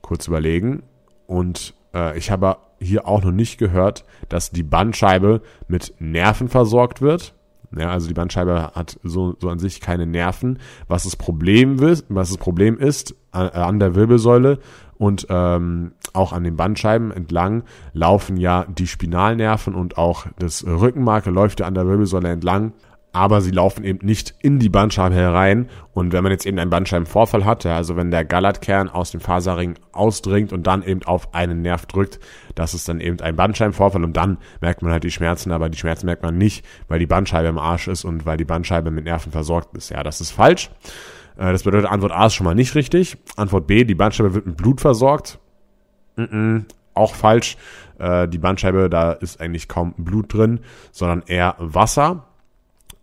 Kurz 0.00 0.28
überlegen. 0.28 0.84
Und 1.26 1.74
äh, 1.92 2.16
ich 2.16 2.30
habe 2.30 2.56
hier 2.80 3.06
auch 3.06 3.22
noch 3.22 3.32
nicht 3.32 3.58
gehört, 3.58 4.04
dass 4.28 4.50
die 4.50 4.62
Bandscheibe 4.62 5.42
mit 5.68 5.94
Nerven 5.98 6.48
versorgt 6.48 7.02
wird. 7.02 7.34
Ja, 7.76 7.90
also 7.90 8.08
die 8.08 8.14
Bandscheibe 8.14 8.72
hat 8.74 8.98
so, 9.04 9.36
so 9.38 9.48
an 9.48 9.60
sich 9.60 9.80
keine 9.80 10.06
Nerven. 10.06 10.58
Was 10.88 11.04
das 11.04 11.14
Problem 11.14 11.78
ist, 11.78 12.04
was 12.08 12.30
das 12.30 12.38
Problem 12.38 12.78
ist 12.78 13.14
an, 13.30 13.48
an 13.50 13.78
der 13.78 13.94
Wirbelsäule 13.94 14.58
und 14.98 15.26
ähm, 15.30 15.92
auch 16.12 16.32
an 16.32 16.42
den 16.42 16.56
Bandscheiben 16.56 17.12
entlang 17.12 17.62
laufen 17.92 18.36
ja 18.36 18.66
die 18.66 18.86
Spinalnerven 18.86 19.74
und 19.74 19.98
auch 19.98 20.26
das 20.38 20.66
Rückenmark 20.66 21.26
läuft 21.26 21.60
ja 21.60 21.66
an 21.66 21.74
der 21.74 21.86
Wirbelsäule 21.86 22.28
entlang 22.28 22.72
aber 23.12 23.40
sie 23.40 23.50
laufen 23.50 23.84
eben 23.84 24.06
nicht 24.06 24.34
in 24.40 24.58
die 24.58 24.68
Bandscheibe 24.68 25.14
herein. 25.14 25.68
Und 25.92 26.12
wenn 26.12 26.22
man 26.22 26.32
jetzt 26.32 26.46
eben 26.46 26.58
einen 26.58 26.70
Bandscheibenvorfall 26.70 27.44
hat, 27.44 27.64
ja, 27.64 27.76
also 27.76 27.96
wenn 27.96 28.10
der 28.10 28.24
Gallertkern 28.24 28.88
aus 28.88 29.10
dem 29.10 29.20
Faserring 29.20 29.74
ausdringt 29.92 30.52
und 30.52 30.66
dann 30.66 30.82
eben 30.82 31.02
auf 31.02 31.34
einen 31.34 31.62
Nerv 31.62 31.86
drückt, 31.86 32.20
das 32.54 32.74
ist 32.74 32.88
dann 32.88 33.00
eben 33.00 33.20
ein 33.20 33.34
Bandscheibenvorfall 33.34 34.04
und 34.04 34.16
dann 34.16 34.38
merkt 34.60 34.82
man 34.82 34.92
halt 34.92 35.02
die 35.04 35.10
Schmerzen, 35.10 35.50
aber 35.50 35.68
die 35.68 35.78
Schmerzen 35.78 36.06
merkt 36.06 36.22
man 36.22 36.38
nicht, 36.38 36.64
weil 36.88 37.00
die 37.00 37.06
Bandscheibe 37.06 37.48
im 37.48 37.58
Arsch 37.58 37.88
ist 37.88 38.04
und 38.04 38.26
weil 38.26 38.36
die 38.36 38.44
Bandscheibe 38.44 38.90
mit 38.90 39.04
Nerven 39.04 39.32
versorgt 39.32 39.76
ist. 39.76 39.90
Ja, 39.90 40.02
das 40.02 40.20
ist 40.20 40.30
falsch. 40.30 40.70
Äh, 41.36 41.52
das 41.52 41.64
bedeutet, 41.64 41.90
Antwort 41.90 42.12
A 42.12 42.26
ist 42.26 42.34
schon 42.34 42.44
mal 42.44 42.54
nicht 42.54 42.74
richtig. 42.76 43.16
Antwort 43.36 43.66
B, 43.66 43.84
die 43.84 43.94
Bandscheibe 43.96 44.34
wird 44.34 44.46
mit 44.46 44.56
Blut 44.56 44.80
versorgt. 44.80 45.40
Mm 46.16 46.22
-mm, 46.22 46.64
auch 46.94 47.14
falsch. 47.14 47.56
Äh, 47.98 48.28
die 48.28 48.38
Bandscheibe, 48.38 48.88
da 48.88 49.12
ist 49.12 49.40
eigentlich 49.40 49.68
kaum 49.68 49.94
Blut 49.96 50.32
drin, 50.32 50.60
sondern 50.92 51.22
eher 51.26 51.56
Wasser. 51.58 52.26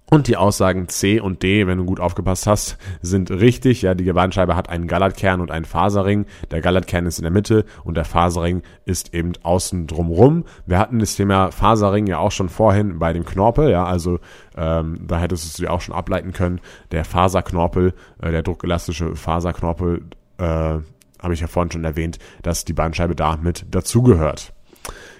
Und 0.10 0.28
die 0.28 0.38
Aussagen 0.38 0.88
C 0.88 1.20
und 1.20 1.44
D, 1.44 1.68
wenn 1.68 1.80
du 1.80 1.84
gut 1.84 2.00
aufgepasst 2.00 2.48
hast, 2.48 2.78
sind 3.02 3.30
richtig. 3.30 3.82
Ja, 3.82 3.94
die 3.94 4.06
Gewandscheibe 4.06 4.56
hat 4.56 4.70
einen 4.70 4.88
Gallertkern 4.88 5.42
und 5.42 5.52
einen 5.52 5.66
Faserring. 5.66 6.26
Der 6.50 6.62
Gallertkern 6.62 7.06
ist 7.06 7.20
in 7.20 7.24
der 7.24 7.32
Mitte 7.32 7.66
und 7.84 7.98
der 7.98 8.06
Faserring 8.06 8.62
ist 8.86 9.14
eben 9.14 9.34
außen 9.44 9.86
drumrum. 9.86 10.46
Wir 10.66 10.80
hatten 10.80 11.00
das 11.00 11.18
Thema 11.18 11.52
Faserring 11.52 12.08
ja 12.08 12.20
auch 12.20 12.32
schon 12.32 12.48
vorhin 12.48 13.00
bei 13.00 13.12
dem 13.12 13.26
Knorpel. 13.26 13.70
Ja, 13.70 13.84
also 13.84 14.20
ähm, 14.56 15.02
da 15.06 15.20
hättest 15.20 15.44
du 15.44 15.62
sie 15.62 15.68
auch 15.68 15.82
schon 15.82 15.94
ableiten 15.94 16.32
können. 16.32 16.62
Der 16.92 17.04
Faserknorpel, 17.04 17.94
äh, 18.22 18.32
der 18.32 18.44
druckelastische 18.44 19.14
Faserknorpel, 19.14 20.04
äh, 20.38 20.44
habe 20.44 21.34
ich 21.34 21.42
ja 21.42 21.48
vorhin 21.48 21.72
schon 21.72 21.84
erwähnt, 21.84 22.18
dass 22.44 22.64
die 22.64 22.74
Bandscheibe 22.74 23.16
da 23.16 23.36
mit 23.36 23.66
dazugehört. 23.72 24.54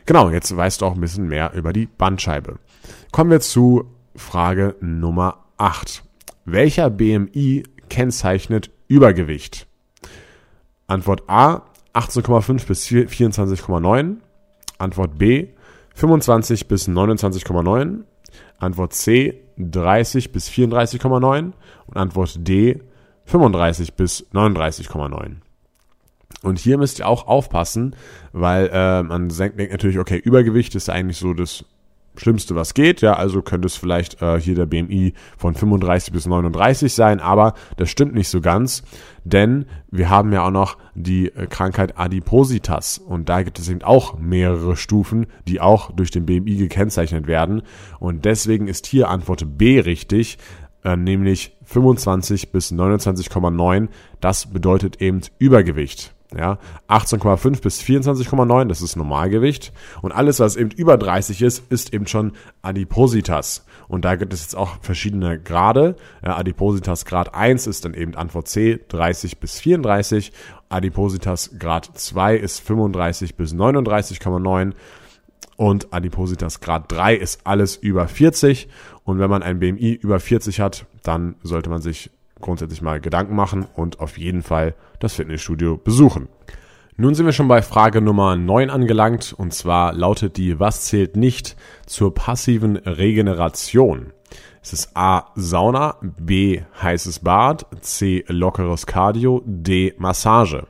Genau, 0.06 0.30
jetzt 0.30 0.56
weißt 0.56 0.82
du 0.82 0.86
auch 0.86 0.96
ein 0.96 1.02
bisschen 1.02 1.28
mehr 1.28 1.52
über 1.54 1.74
die 1.74 1.88
Bandscheibe. 1.88 2.60
Kommen 3.12 3.32
wir 3.32 3.42
zu 3.42 3.97
Frage 4.18 4.76
Nummer 4.82 5.46
8. 5.58 6.04
Welcher 6.46 6.90
BMI 6.90 7.64
kennzeichnet 7.88 8.72
Übergewicht? 8.88 9.68
Antwort 10.88 11.24
A 11.30 11.64
18,5 11.94 12.68
bis 12.68 12.86
24,9. 12.88 14.18
Antwort 14.80 15.18
B 15.18 15.50
25 15.96 16.68
bis 16.68 16.88
29,9. 16.88 18.04
Antwort 18.60 18.94
C 18.94 19.44
30 19.58 20.32
bis 20.32 20.50
34,9. 20.50 21.54
Und 21.86 21.98
Antwort 21.98 22.36
D 22.48 22.82
35 23.26 23.94
bis 23.94 24.26
39,9. 24.34 25.36
Und 26.44 26.60
hier 26.60 26.78
müsst 26.78 27.00
ihr 27.00 27.08
auch 27.08 27.28
aufpassen, 27.28 27.96
weil 28.32 28.70
äh, 28.72 29.04
man 29.04 29.30
denkt 29.30 29.72
natürlich, 29.72 30.00
okay, 30.00 30.18
Übergewicht 30.18 30.76
ist 30.76 30.90
eigentlich 30.90 31.18
so 31.18 31.34
das 31.34 31.66
Schlimmste, 32.18 32.56
was 32.56 32.74
geht. 32.74 33.02
Ja, 33.02 33.14
also 33.14 33.42
könnte 33.42 33.68
es 33.68 33.76
vielleicht 33.76 34.22
äh, 34.22 34.40
hier 34.40 34.56
der 34.56 34.66
BMI 34.66 35.14
von 35.38 35.54
35 35.56 36.14
bis 36.14 36.26
39 36.26 36.94
sein, 36.94 37.20
aber 37.20 37.54
das 37.78 37.90
stimmt 37.90 38.14
nicht 38.14 38.30
so 38.30 38.42
ganz, 38.42 38.84
denn 39.24 39.66
wir 39.92 40.10
haben 40.10 40.34
ja 40.34 40.46
auch 40.46 40.52
noch 40.52 40.78
die 40.96 41.28
äh, 41.28 41.48
Krankheit 41.48 41.98
Adipositas 41.98 42.98
und 42.98 43.30
da 43.30 43.44
gibt 43.44 43.60
es 43.60 43.70
eben 43.70 43.84
auch 43.84 44.18
mehrere 44.18 44.76
Stufen, 44.76 45.28
die 45.48 45.62
auch 45.62 45.92
durch 45.92 46.12
den 46.12 46.26
BMI 46.26 46.56
gekennzeichnet 46.56 47.28
werden 47.28 47.62
und 48.00 48.26
deswegen 48.26 48.68
ist 48.68 48.88
hier 48.88 49.10
Antwort 49.10 49.58
B 49.58 49.80
richtig, 49.80 50.38
äh, 50.84 50.96
nämlich 50.96 51.58
25 51.66 52.52
bis 52.52 52.72
29,9. 52.72 53.90
Das 54.22 54.48
bedeutet 54.48 55.02
eben 55.02 55.22
Übergewicht. 55.38 56.17
Ja, 56.36 56.60
18,5 56.90 57.62
bis 57.62 57.82
24,9, 57.82 58.68
das 58.68 58.82
ist 58.82 58.98
Normalgewicht. 58.98 59.72
Und 60.02 60.12
alles, 60.12 60.42
was 60.42 60.58
eben 60.58 60.72
über 60.72 60.98
30 60.98 61.42
ist, 61.42 61.64
ist 61.72 61.94
eben 61.94 62.06
schon 62.06 62.34
Adipositas. 62.62 63.66
Und 63.88 64.04
da 64.04 64.16
gibt 64.16 64.34
es 64.34 64.42
jetzt 64.42 64.56
auch 64.56 64.78
verschiedene 64.82 65.40
Grade. 65.40 65.96
Adipositas 66.22 67.06
Grad 67.06 67.34
1 67.34 67.68
ist 67.68 67.86
dann 67.86 67.94
eben 67.94 68.16
Antwort 68.16 68.50
C, 68.50 68.78
30 68.90 69.40
bis 69.40 69.60
34. 69.62 70.34
Adipositas 70.68 71.52
Grad 71.60 71.92
2 71.94 72.36
ist 72.36 72.60
35 72.60 73.36
bis 73.36 73.54
39,9. 73.54 74.74
Und 75.56 75.94
Adipositas 75.94 76.60
Grad 76.60 76.92
3 76.92 77.16
ist 77.16 77.48
alles 77.48 77.78
über 77.78 78.06
40. 78.10 78.68
Und 79.06 79.20
wenn 79.20 79.30
man 79.30 79.44
ein 79.44 79.60
BMI 79.60 79.94
über 79.94 80.20
40 80.20 80.60
hat, 80.60 80.86
dann 81.04 81.36
sollte 81.42 81.70
man 81.70 81.82
sich 81.82 82.12
grundsätzlich 82.42 82.82
mal 82.82 83.00
Gedanken 83.00 83.36
machen 83.36 83.66
und 83.76 84.00
auf 84.00 84.18
jeden 84.18 84.44
Fall 84.44 84.76
das 85.00 85.14
Fitnessstudio 85.14 85.78
besuchen. 85.78 86.28
Nun 86.96 87.14
sind 87.14 87.28
wir 87.28 87.34
schon 87.34 87.48
bei 87.48 87.62
Frage 87.62 88.02
Nummer 88.02 88.36
9 88.36 88.72
angelangt 88.72 89.34
und 89.38 89.54
zwar 89.54 89.94
lautet 89.94 90.38
die, 90.38 90.60
was 90.60 90.86
zählt 90.86 91.16
nicht 91.16 91.56
zur 91.86 92.14
passiven 92.14 92.76
Regeneration? 92.78 94.14
Es 94.64 94.74
ist 94.74 94.98
A. 94.98 95.28
Sauna, 95.36 95.98
B. 96.02 96.62
heißes 96.82 97.20
Bad, 97.20 97.68
C. 97.82 98.26
lockeres 98.28 98.86
Cardio, 98.88 99.44
D. 99.46 99.94
Massage. 99.98 100.66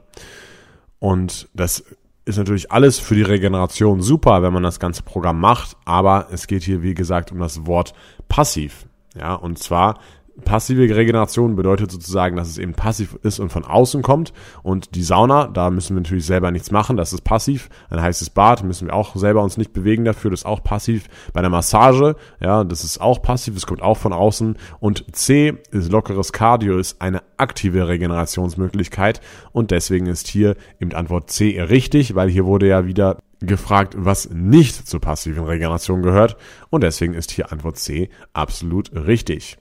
Und 1.00 1.48
das 1.54 1.84
ist 2.26 2.38
natürlich 2.38 2.72
alles 2.72 3.00
für 3.00 3.16
die 3.16 3.22
Regeneration 3.22 4.02
super, 4.02 4.42
wenn 4.44 4.52
man 4.52 4.64
das 4.64 4.82
ganze 4.82 5.04
Programm 5.04 5.40
macht, 5.40 5.78
aber 5.86 6.28
es 6.32 6.48
geht 6.48 6.64
hier, 6.64 6.84
wie 6.84 6.94
gesagt, 6.94 7.32
um 7.32 7.40
das 7.40 7.66
Wort 7.66 7.94
passiv. 8.28 8.86
Ja, 9.16 9.34
und 9.34 9.60
zwar 9.60 10.00
passive 10.44 10.96
Regeneration 10.96 11.56
bedeutet 11.56 11.92
sozusagen, 11.92 12.36
dass 12.36 12.50
es 12.50 12.58
eben 12.58 12.74
passiv 12.74 13.18
ist 13.24 13.40
und 13.40 13.50
von 13.52 13.66
außen 13.66 14.02
kommt. 14.02 14.34
Und 14.64 14.96
die 14.96 15.04
Sauna, 15.04 15.48
da 15.48 15.70
müssen 15.70 15.96
wir 15.96 16.02
natürlich 16.02 16.26
selber 16.26 16.52
nichts 16.52 16.72
machen, 16.72 16.98
das 16.98 17.14
ist 17.14 17.22
passiv. 17.24 17.70
Ein 17.90 18.02
heißes 18.02 18.30
Bad 18.30 18.64
müssen 18.64 18.88
wir 18.88 18.94
auch 18.94 19.16
selber 19.16 19.44
uns 19.44 19.58
nicht 19.58 19.74
bewegen 19.74 20.06
dafür, 20.06 20.32
das 20.32 20.42
ist 20.42 20.46
auch 20.46 20.64
passiv. 20.64 21.08
Bei 21.34 21.40
einer 21.40 21.50
Massage, 21.50 22.16
ja, 22.40 22.64
das 22.64 22.84
ist 22.84 23.00
auch 23.02 23.22
passiv, 23.22 23.56
das 23.56 23.66
kommt 23.66 23.82
auch 23.82 23.98
von 23.98 24.14
außen. 24.14 24.58
Und 24.80 25.16
C 25.16 25.58
ist 25.72 25.92
lockeres 25.92 26.32
Cardio, 26.32 26.78
ist 26.78 27.02
eine 27.02 27.22
aktive 27.38 27.88
Regenerationsmöglichkeit. 27.88 29.22
Und 29.52 29.72
deswegen 29.72 30.08
ist 30.08 30.28
hier 30.28 30.56
eben 30.80 30.94
Antwort 30.94 31.30
C 31.32 31.62
richtig, 31.62 32.16
weil 32.16 32.30
hier 32.30 32.46
wurde 32.46 32.68
ja 32.68 32.86
wieder 32.86 33.18
gefragt, 33.40 33.96
was 33.98 34.30
nicht 34.30 34.88
zur 34.88 35.00
passiven 35.00 35.46
Regeneration 35.46 36.02
gehört. 36.02 36.38
Und 36.70 36.84
deswegen 36.84 37.14
ist 37.14 37.32
hier 37.32 37.52
Antwort 37.52 37.78
C 37.78 38.10
absolut 38.34 38.92
richtig. 38.94 39.58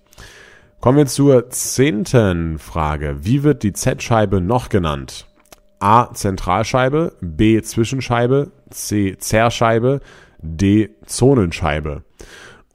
Kommen 0.81 0.99
wir 0.99 1.07
zur 1.07 1.51
zehnten 1.51 2.59
Frage. 2.59 3.17
Wie 3.23 3.43
wird 3.43 3.63
die 3.63 3.73
Z-Scheibe 3.73 4.41
noch 4.41 4.69
genannt? 4.69 5.27
A. 5.81 6.13
Zentralscheibe, 6.13 7.13
B. 7.21 7.61
Zwischenscheibe, 7.61 8.53
C. 8.71 9.17
Zerrscheibe, 9.19 10.01
D. 10.41 10.91
Zonenscheibe. 11.05 12.06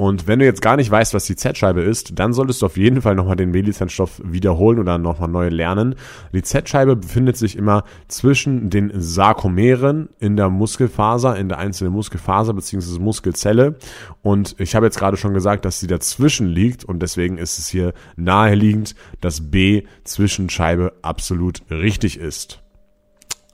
Und 0.02 0.26
wenn 0.26 0.40
du 0.40 0.46
jetzt 0.46 0.64
gar 0.64 0.78
nicht 0.78 0.90
weißt, 0.90 1.14
was 1.14 1.26
die 1.26 1.36
Z-Scheibe 1.36 1.82
ist, 1.82 2.18
dann 2.18 2.34
solltest 2.34 2.64
du 2.64 2.66
auf 2.66 2.76
jeden 2.76 3.04
Fall 3.04 3.14
nochmal 3.14 3.36
den 3.36 3.52
B-Lizenzstoff 3.52 4.20
wiederholen 4.26 4.80
oder 4.80 4.98
nochmal 4.98 5.30
neu 5.30 5.50
lernen. 5.50 5.94
Die 6.34 6.42
Z-Scheibe 6.42 6.96
befindet 6.96 7.38
sich 7.38 7.56
immer 7.56 7.84
zwischen 8.08 8.72
den 8.72 8.92
Sarkomeren 8.96 10.10
in 10.18 10.38
der 10.38 10.50
Muskelfaser, 10.50 11.38
in 11.38 11.50
der 11.50 11.60
einzelnen 11.60 11.94
Muskelfaser 11.94 12.56
bzw. 12.56 12.98
Muskelzelle. 12.98 13.76
Und 14.24 14.56
ich 14.58 14.74
habe 14.74 14.88
jetzt 14.88 14.98
gerade 14.98 15.18
schon 15.18 15.36
gesagt, 15.36 15.66
dass 15.66 15.80
sie 15.80 15.86
dazwischen 15.86 16.48
liegt 16.48 16.84
und 16.84 17.00
deswegen 17.04 17.38
ist 17.38 17.60
es 17.60 17.68
hier 17.68 17.94
naheliegend, 18.16 18.96
dass 19.20 19.52
B-Zwischenscheibe 19.52 20.94
absolut 21.04 21.62
richtig 21.70 22.18
ist. 22.20 22.60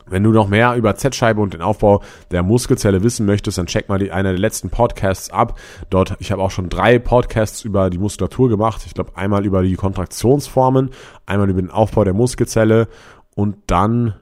Wenn 0.10 0.24
du 0.24 0.32
noch 0.32 0.48
mehr 0.48 0.76
über 0.76 0.96
Z-Scheibe 0.96 1.42
und 1.42 1.54
den 1.54 1.62
Aufbau 1.62 2.02
der 2.32 2.44
Muskelzelle 2.44 3.04
wissen 3.04 3.26
möchtest, 3.26 3.58
dann 3.58 3.66
check 3.68 3.90
mal 3.90 4.00
die, 4.00 4.12
einer 4.12 4.32
der 4.32 4.40
letzten 4.40 4.70
Podcasts 4.70 5.30
ab. 5.30 5.60
Dort, 5.90 6.16
ich 6.20 6.32
habe 6.32 6.42
auch 6.42 6.52
schon 6.52 6.70
drei 6.70 7.00
Podcasts 7.00 7.64
über 7.64 7.90
die 7.90 7.98
Muskulatur 7.98 8.50
gemacht. 8.50 8.84
Ich 8.86 8.94
glaube 8.94 9.12
einmal 9.16 9.46
über 9.46 9.64
die 9.64 9.76
Kontraktionsformen, 9.76 10.92
einmal 11.26 11.50
über 11.50 11.62
den 11.62 11.72
Aufbau 11.72 12.04
der 12.04 12.14
Muskelzelle 12.14 12.88
und 13.36 13.58
dann 13.68 14.16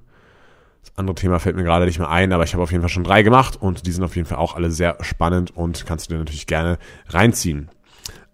das 0.81 0.97
andere 0.97 1.15
Thema 1.15 1.39
fällt 1.39 1.55
mir 1.55 1.63
gerade 1.63 1.85
nicht 1.85 1.97
mehr 1.97 2.09
ein, 2.09 2.31
aber 2.31 2.43
ich 2.43 2.53
habe 2.53 2.61
auf 2.61 2.71
jeden 2.71 2.81
Fall 2.81 2.89
schon 2.89 3.03
drei 3.03 3.23
gemacht 3.23 3.57
und 3.59 3.87
die 3.87 3.91
sind 3.91 4.03
auf 4.03 4.15
jeden 4.15 4.27
Fall 4.27 4.37
auch 4.37 4.55
alle 4.55 4.69
sehr 4.69 4.97
spannend 5.01 5.55
und 5.55 5.85
kannst 5.85 6.09
du 6.09 6.13
dir 6.13 6.19
natürlich 6.19 6.45
gerne 6.45 6.77
reinziehen. 7.09 7.69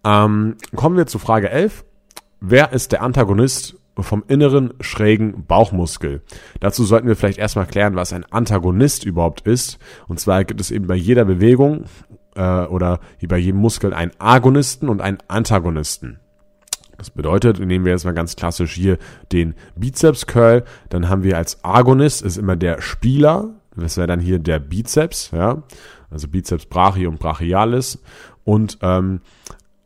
Ähm, 0.04 0.58
kommen 0.76 0.98
wir 0.98 1.08
zu 1.08 1.18
Frage 1.18 1.50
11. 1.50 1.86
Wer 2.42 2.74
ist 2.74 2.92
der 2.92 3.04
Antagonist 3.04 3.78
vom 4.04 4.24
inneren 4.28 4.74
schrägen 4.80 5.46
Bauchmuskel. 5.46 6.22
Dazu 6.60 6.84
sollten 6.84 7.08
wir 7.08 7.16
vielleicht 7.16 7.40
erstmal 7.40 7.68
klären, 7.68 7.96
was 7.96 8.14
ein 8.14 8.26
Antagonist 8.32 9.06
überhaupt 9.06 9.42
ist. 9.42 9.80
Und 10.08 10.20
zwar 10.20 10.44
gibt 10.44 10.62
es 10.62 10.72
eben 10.72 10.88
bei 10.88 10.96
jeder 10.96 11.26
Bewegung 11.26 11.86
äh, 12.36 12.66
oder 12.66 13.00
bei 13.28 13.38
jedem 13.38 13.60
Muskel 13.60 13.94
einen 13.94 14.12
Agonisten 14.20 14.90
und 14.90 15.02
einen 15.02 15.20
Antagonisten. 15.28 16.20
Das 16.98 17.10
bedeutet, 17.10 17.60
nehmen 17.60 17.84
wir 17.84 17.94
jetzt 17.94 18.06
mal 18.06 18.14
ganz 18.14 18.36
klassisch 18.36 18.74
hier 18.74 19.00
den 19.32 19.56
Bizeps 19.76 20.28
Curl, 20.28 20.64
dann 20.90 21.10
haben 21.10 21.24
wir 21.24 21.36
als 21.36 21.64
Agonist 21.64 22.22
ist 22.22 22.38
immer 22.38 22.56
der 22.56 22.80
Spieler, 22.80 23.56
Das 23.76 23.98
wäre 23.98 24.06
dann 24.06 24.20
hier 24.20 24.38
der 24.38 24.60
Bizeps, 24.60 25.32
ja, 25.32 25.64
also 26.12 26.28
Bizeps 26.28 26.68
brachii 26.68 27.08
und 27.08 27.20
brachialis. 27.20 28.04
Und 28.44 28.78
ähm, 28.82 29.22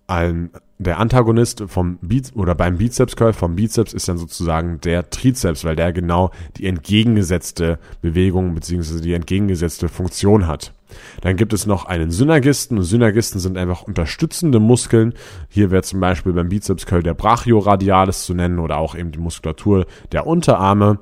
ein, 0.08 0.50
der 0.78 1.00
Antagonist 1.00 1.64
vom 1.68 1.98
Bizeps 2.02 2.36
oder 2.36 2.54
beim 2.54 2.78
Bizeps 2.78 3.16
Curl 3.16 3.34
vom 3.34 3.56
Bizeps 3.56 3.94
ist 3.94 4.10
dann 4.10 4.18
sozusagen 4.18 4.82
der 4.82 5.10
Trizeps, 5.10 5.64
weil 5.64 5.76
der 5.76 5.94
genau 5.94 6.32
die 6.58 6.66
entgegengesetzte 6.66 7.80
Bewegung 8.02 8.54
beziehungsweise 8.54 9.02
die 9.02 9.14
entgegengesetzte 9.14 9.88
Funktion 9.88 10.48
hat. 10.48 10.74
Dann 11.22 11.38
gibt 11.38 11.54
es 11.54 11.66
noch 11.66 11.86
einen 11.86 12.12
Synergisten. 12.12 12.82
Synergisten 12.82 13.40
sind 13.40 13.58
einfach 13.58 13.84
unterstützende 13.84 14.60
Muskeln. 14.60 15.14
Hier 15.50 15.72
wäre 15.72 15.84
zum 15.84 16.00
Beispiel 16.00 16.34
beim 16.34 16.50
Bizeps 16.50 16.86
Curl 16.86 17.04
der 17.04 17.14
Brachioradialis 17.14 18.26
zu 18.26 18.34
nennen 18.34 18.60
oder 18.60 18.78
auch 18.78 18.96
eben 18.96 19.12
die 19.12 19.20
Muskulatur 19.20 19.86
der 20.12 20.28
Unterarme. 20.28 21.00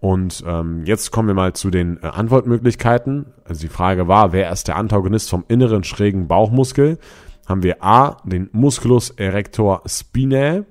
Und 0.00 0.44
ähm, 0.46 0.84
jetzt 0.84 1.10
kommen 1.10 1.28
wir 1.28 1.34
mal 1.34 1.52
zu 1.54 1.70
den 1.70 2.02
äh, 2.02 2.06
Antwortmöglichkeiten. 2.06 3.26
Also 3.44 3.62
die 3.62 3.68
Frage 3.68 4.06
war, 4.08 4.32
wer 4.32 4.50
ist 4.52 4.68
der 4.68 4.76
Antagonist 4.76 5.30
vom 5.30 5.44
inneren 5.48 5.84
schrägen 5.84 6.28
Bauchmuskel? 6.28 6.98
Haben 7.46 7.62
wir 7.62 7.82
A, 7.82 8.18
den 8.24 8.48
Musculus 8.52 9.10
erector 9.10 9.82
spinae. 9.86 10.64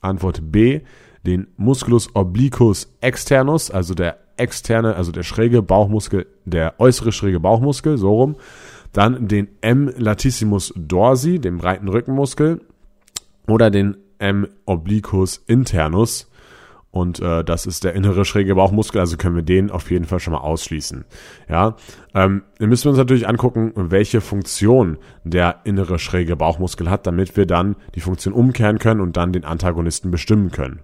Antwort 0.00 0.50
B, 0.50 0.80
den 1.26 1.48
Musculus 1.56 2.14
obliquus 2.14 2.90
externus, 3.00 3.70
also 3.70 3.94
der 3.94 4.18
externe, 4.36 4.96
also 4.96 5.12
der 5.12 5.22
schräge 5.22 5.60
Bauchmuskel, 5.60 6.26
der 6.46 6.80
äußere 6.80 7.12
schräge 7.12 7.40
Bauchmuskel, 7.40 7.98
so 7.98 8.14
rum. 8.14 8.36
Dann 8.92 9.28
den 9.28 9.48
M 9.60 9.92
latissimus 9.96 10.72
dorsi, 10.76 11.38
dem 11.38 11.58
breiten 11.58 11.88
Rückenmuskel. 11.88 12.60
Oder 13.46 13.70
den 13.70 13.96
M 14.18 14.48
obliquus 14.64 15.42
internus. 15.46 16.29
Und 16.92 17.20
äh, 17.20 17.44
das 17.44 17.66
ist 17.66 17.84
der 17.84 17.94
innere 17.94 18.24
schräge 18.24 18.56
Bauchmuskel, 18.56 19.00
also 19.00 19.16
können 19.16 19.36
wir 19.36 19.42
den 19.42 19.70
auf 19.70 19.90
jeden 19.90 20.06
Fall 20.06 20.18
schon 20.18 20.32
mal 20.32 20.40
ausschließen. 20.40 21.04
Ja, 21.48 21.76
ähm, 22.14 22.42
dann 22.58 22.68
müssen 22.68 22.86
wir 22.86 22.90
uns 22.90 22.98
natürlich 22.98 23.28
angucken, 23.28 23.72
welche 23.76 24.20
Funktion 24.20 24.98
der 25.22 25.60
innere 25.64 26.00
schräge 26.00 26.34
Bauchmuskel 26.34 26.90
hat, 26.90 27.06
damit 27.06 27.36
wir 27.36 27.46
dann 27.46 27.76
die 27.94 28.00
Funktion 28.00 28.34
umkehren 28.34 28.78
können 28.78 29.00
und 29.00 29.16
dann 29.16 29.32
den 29.32 29.44
Antagonisten 29.44 30.10
bestimmen 30.10 30.50
können. 30.50 30.80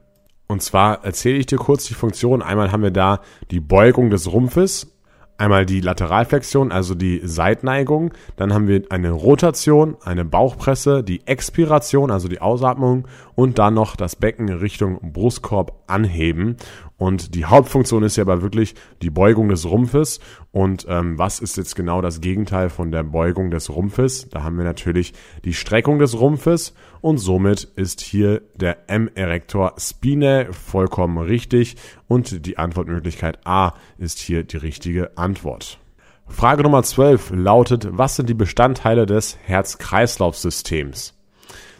Und 0.48 0.62
zwar 0.62 1.04
erzähle 1.04 1.38
ich 1.38 1.46
dir 1.46 1.58
kurz 1.58 1.86
die 1.86 1.94
Funktion. 1.94 2.40
Einmal 2.40 2.70
haben 2.70 2.84
wir 2.84 2.92
da 2.92 3.20
die 3.50 3.58
Beugung 3.58 4.10
des 4.10 4.30
Rumpfes, 4.32 4.95
einmal 5.38 5.66
die 5.66 5.80
Lateralflexion, 5.80 6.72
also 6.72 6.94
die 6.94 7.20
Seitneigung, 7.24 8.12
dann 8.36 8.52
haben 8.52 8.68
wir 8.68 8.82
eine 8.90 9.10
Rotation, 9.10 9.96
eine 10.04 10.24
Bauchpresse, 10.24 11.02
die 11.02 11.26
Expiration, 11.26 12.10
also 12.10 12.28
die 12.28 12.40
Ausatmung 12.40 13.06
und 13.34 13.58
dann 13.58 13.74
noch 13.74 13.96
das 13.96 14.16
Becken 14.16 14.48
Richtung 14.48 15.12
Brustkorb 15.12 15.72
anheben. 15.86 16.56
Und 16.98 17.34
die 17.34 17.44
Hauptfunktion 17.44 18.02
ist 18.02 18.16
ja 18.16 18.22
aber 18.22 18.40
wirklich 18.40 18.74
die 19.02 19.10
Beugung 19.10 19.48
des 19.48 19.66
Rumpfes. 19.66 20.20
Und 20.56 20.86
ähm, 20.88 21.18
was 21.18 21.40
ist 21.40 21.58
jetzt 21.58 21.76
genau 21.76 22.00
das 22.00 22.22
Gegenteil 22.22 22.70
von 22.70 22.90
der 22.90 23.02
Beugung 23.02 23.50
des 23.50 23.68
Rumpfes? 23.68 24.30
Da 24.30 24.42
haben 24.42 24.56
wir 24.56 24.64
natürlich 24.64 25.12
die 25.44 25.52
Streckung 25.52 25.98
des 25.98 26.18
Rumpfes 26.18 26.72
und 27.02 27.18
somit 27.18 27.64
ist 27.76 28.00
hier 28.00 28.40
der 28.54 28.88
M-Erektor 28.88 29.74
Spine 29.76 30.48
vollkommen 30.52 31.18
richtig 31.18 31.76
und 32.08 32.46
die 32.46 32.56
Antwortmöglichkeit 32.56 33.46
A 33.46 33.74
ist 33.98 34.18
hier 34.18 34.44
die 34.44 34.56
richtige 34.56 35.18
Antwort. 35.18 35.78
Frage 36.26 36.62
Nummer 36.62 36.82
12 36.82 37.32
lautet, 37.34 37.88
was 37.90 38.16
sind 38.16 38.30
die 38.30 38.32
Bestandteile 38.32 39.04
des 39.04 39.36
Herz-Kreislauf-Systems? 39.44 41.18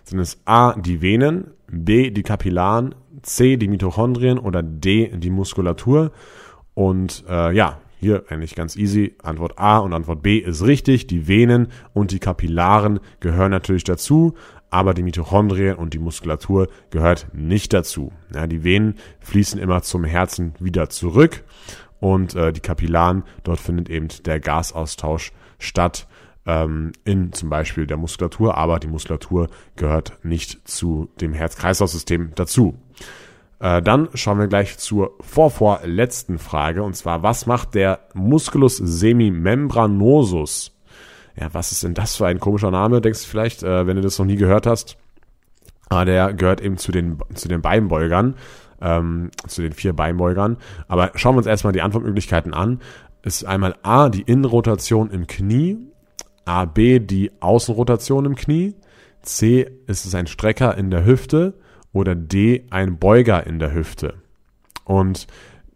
Sind 0.05 0.19
es 0.19 0.43
A, 0.45 0.75
die 0.75 1.01
Venen, 1.01 1.53
B, 1.67 2.11
die 2.11 2.23
Kapillaren, 2.23 2.95
C, 3.23 3.57
die 3.57 3.69
Mitochondrien 3.69 4.39
oder 4.39 4.63
D, 4.63 5.17
die 5.17 5.31
Muskulatur? 5.31 6.13
Und 6.75 7.25
äh, 7.27 7.53
ja, 7.55 7.79
hier 8.07 8.25
eigentlich 8.29 8.55
ganz 8.55 8.77
easy. 8.77 9.17
Antwort 9.23 9.59
A 9.59 9.79
und 9.79 9.93
Antwort 9.93 10.23
B 10.23 10.39
ist 10.39 10.65
richtig. 10.65 11.07
Die 11.07 11.27
Venen 11.27 11.69
und 11.93 12.13
die 12.13 12.21
Kapillaren 12.21 13.01
gehören 13.21 13.51
natürlich 13.51 13.85
dazu, 13.85 14.35
aber 14.71 14.95
die 14.95 15.03
Mitochondrien 15.03 15.77
und 15.77 15.93
die 15.93 15.99
Muskulatur 15.99 16.69
gehört 16.91 17.27
nicht 17.33 17.73
dazu. 17.73 18.13
Ja, 18.33 18.47
die 18.47 18.63
Venen 18.63 18.95
fließen 19.21 19.61
immer 19.61 19.83
zum 19.83 20.05
Herzen 20.05 20.55
wieder 20.61 20.89
zurück 20.89 21.43
und 21.99 22.35
äh, 22.35 22.53
die 22.53 22.61
Kapillaren, 22.61 23.25
dort 23.43 23.59
findet 23.59 23.91
eben 23.91 24.09
der 24.25 24.39
Gasaustausch 24.39 25.33
statt 25.59 26.07
ähm, 26.47 26.93
in 27.05 27.33
zum 27.33 27.51
Beispiel 27.51 27.87
der 27.87 27.97
Muskulatur, 27.97 28.57
aber 28.57 28.79
die 28.79 28.87
Muskulatur 28.87 29.49
gehört 29.75 30.19
nicht 30.23 30.69
zu 30.69 31.09
dem 31.21 31.33
Herz-Kreislauf-System 31.33 32.33
dazu. 32.37 32.79
Äh, 33.59 33.81
dann 33.83 34.09
schauen 34.15 34.39
wir 34.39 34.49
gleich 34.49 34.79
zur 34.79 35.13
vorvorletzten 35.21 36.39
Frage 36.39 36.83
und 36.83 36.95
zwar, 36.95 37.23
was 37.23 37.47
macht 37.47 37.75
der 37.75 38.01
Musculus 38.15 38.77
semimembranosus? 38.77 40.73
Ja, 41.39 41.53
was 41.53 41.73
ist 41.73 41.83
denn 41.83 41.95
das 41.95 42.17
für 42.17 42.27
ein 42.27 42.41
komischer 42.41 42.71
Name, 42.71 43.01
denkst 43.01 43.23
du 43.23 43.29
vielleicht, 43.29 43.63
äh, 43.63 43.87
wenn 43.87 43.97
du 43.97 44.03
das 44.03 44.19
noch 44.19 44.27
nie 44.27 44.37
gehört 44.37 44.67
hast? 44.67 44.97
Ah, 45.89 46.05
der 46.05 46.35
gehört 46.35 46.61
eben 46.61 46.79
zu 46.79 46.93
den, 46.93 47.19
zu 47.35 47.49
den 47.49 47.63
Beinbeugern, 47.63 48.35
ähm, 48.81 49.31
zu 49.47 49.63
den 49.63 49.73
vier 49.73 49.93
Beinbeugern. 49.93 50.57
Aber 50.89 51.13
schauen 51.15 51.35
wir 51.35 51.39
uns 51.39 51.47
erstmal 51.47 51.73
die 51.73 51.83
Antwortmöglichkeiten 51.83 52.55
an. 52.55 52.81
Ist 53.23 53.45
einmal 53.45 53.77
A, 53.83 54.09
die 54.09 54.23
Innenrotation 54.23 55.11
im 55.11 55.27
Knie, 55.27 55.79
A, 56.45 56.65
B, 56.65 56.99
die 56.99 57.31
Außenrotation 57.41 58.25
im 58.25 58.35
Knie, 58.35 58.75
C, 59.23 59.71
ist 59.87 60.07
es 60.07 60.15
ein 60.15 60.27
Strecker 60.27 60.77
in 60.77 60.91
der 60.91 61.05
Hüfte 61.05 61.55
oder 61.97 62.15
D, 62.15 62.67
ein 62.71 62.99
Beuger 62.99 63.47
in 63.47 63.59
der 63.59 63.75
Hüfte. 63.75 64.15
Und 64.85 65.27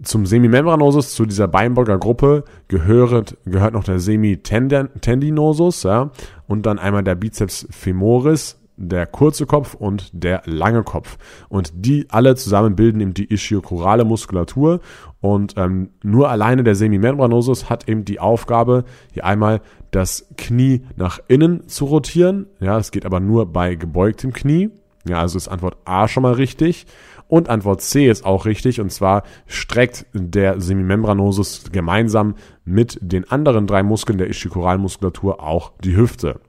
zum 0.02 0.24
Semimembranosus, 0.26 1.14
zu 1.14 1.26
dieser 1.26 1.48
Beinbeuger-Gruppe, 1.48 2.44
gehört, 2.68 3.36
gehört 3.44 3.74
noch 3.74 3.84
der 3.84 3.98
Semitendinosus, 3.98 5.82
ja, 5.82 6.10
und 6.46 6.64
dann 6.66 6.78
einmal 6.78 7.02
der 7.02 7.16
Biceps 7.16 7.66
femoris, 7.70 8.60
der 8.76 9.06
kurze 9.06 9.44
Kopf 9.44 9.74
und 9.74 10.08
der 10.12 10.42
lange 10.46 10.82
Kopf. 10.82 11.18
Und 11.48 11.72
die 11.74 12.06
alle 12.08 12.34
zusammen 12.34 12.76
bilden 12.76 13.00
eben 13.00 13.12
die 13.12 13.30
ischiochorale 13.30 14.04
Muskulatur. 14.04 14.80
Und 15.20 15.54
ähm, 15.58 15.90
nur 16.02 16.30
alleine 16.30 16.64
der 16.64 16.74
Semimembranosus 16.74 17.68
hat 17.68 17.88
eben 17.90 18.06
die 18.06 18.20
Aufgabe, 18.20 18.84
hier 19.12 19.26
einmal 19.26 19.60
das 19.90 20.28
Knie 20.38 20.82
nach 20.96 21.20
innen 21.28 21.68
zu 21.68 21.84
rotieren. 21.84 22.46
Ja, 22.58 22.78
es 22.78 22.90
geht 22.90 23.04
aber 23.04 23.20
nur 23.20 23.52
bei 23.52 23.74
gebeugtem 23.74 24.32
Knie. 24.32 24.70
Ja, 25.08 25.20
also 25.20 25.36
ist 25.36 25.48
Antwort 25.48 25.76
A 25.84 26.08
schon 26.08 26.22
mal 26.22 26.34
richtig. 26.34 26.86
Und 27.28 27.48
Antwort 27.48 27.80
C 27.80 28.08
ist 28.08 28.24
auch 28.24 28.44
richtig. 28.44 28.80
Und 28.80 28.90
zwar 28.90 29.22
streckt 29.46 30.06
der 30.12 30.60
Semimembranosus 30.60 31.70
gemeinsam 31.70 32.34
mit 32.64 32.98
den 33.00 33.30
anderen 33.30 33.66
drei 33.66 33.82
Muskeln 33.82 34.18
der 34.18 34.28
Ischiochoralmuskulatur 34.28 35.42
auch 35.42 35.72
die 35.82 35.96
Hüfte. 35.96 36.40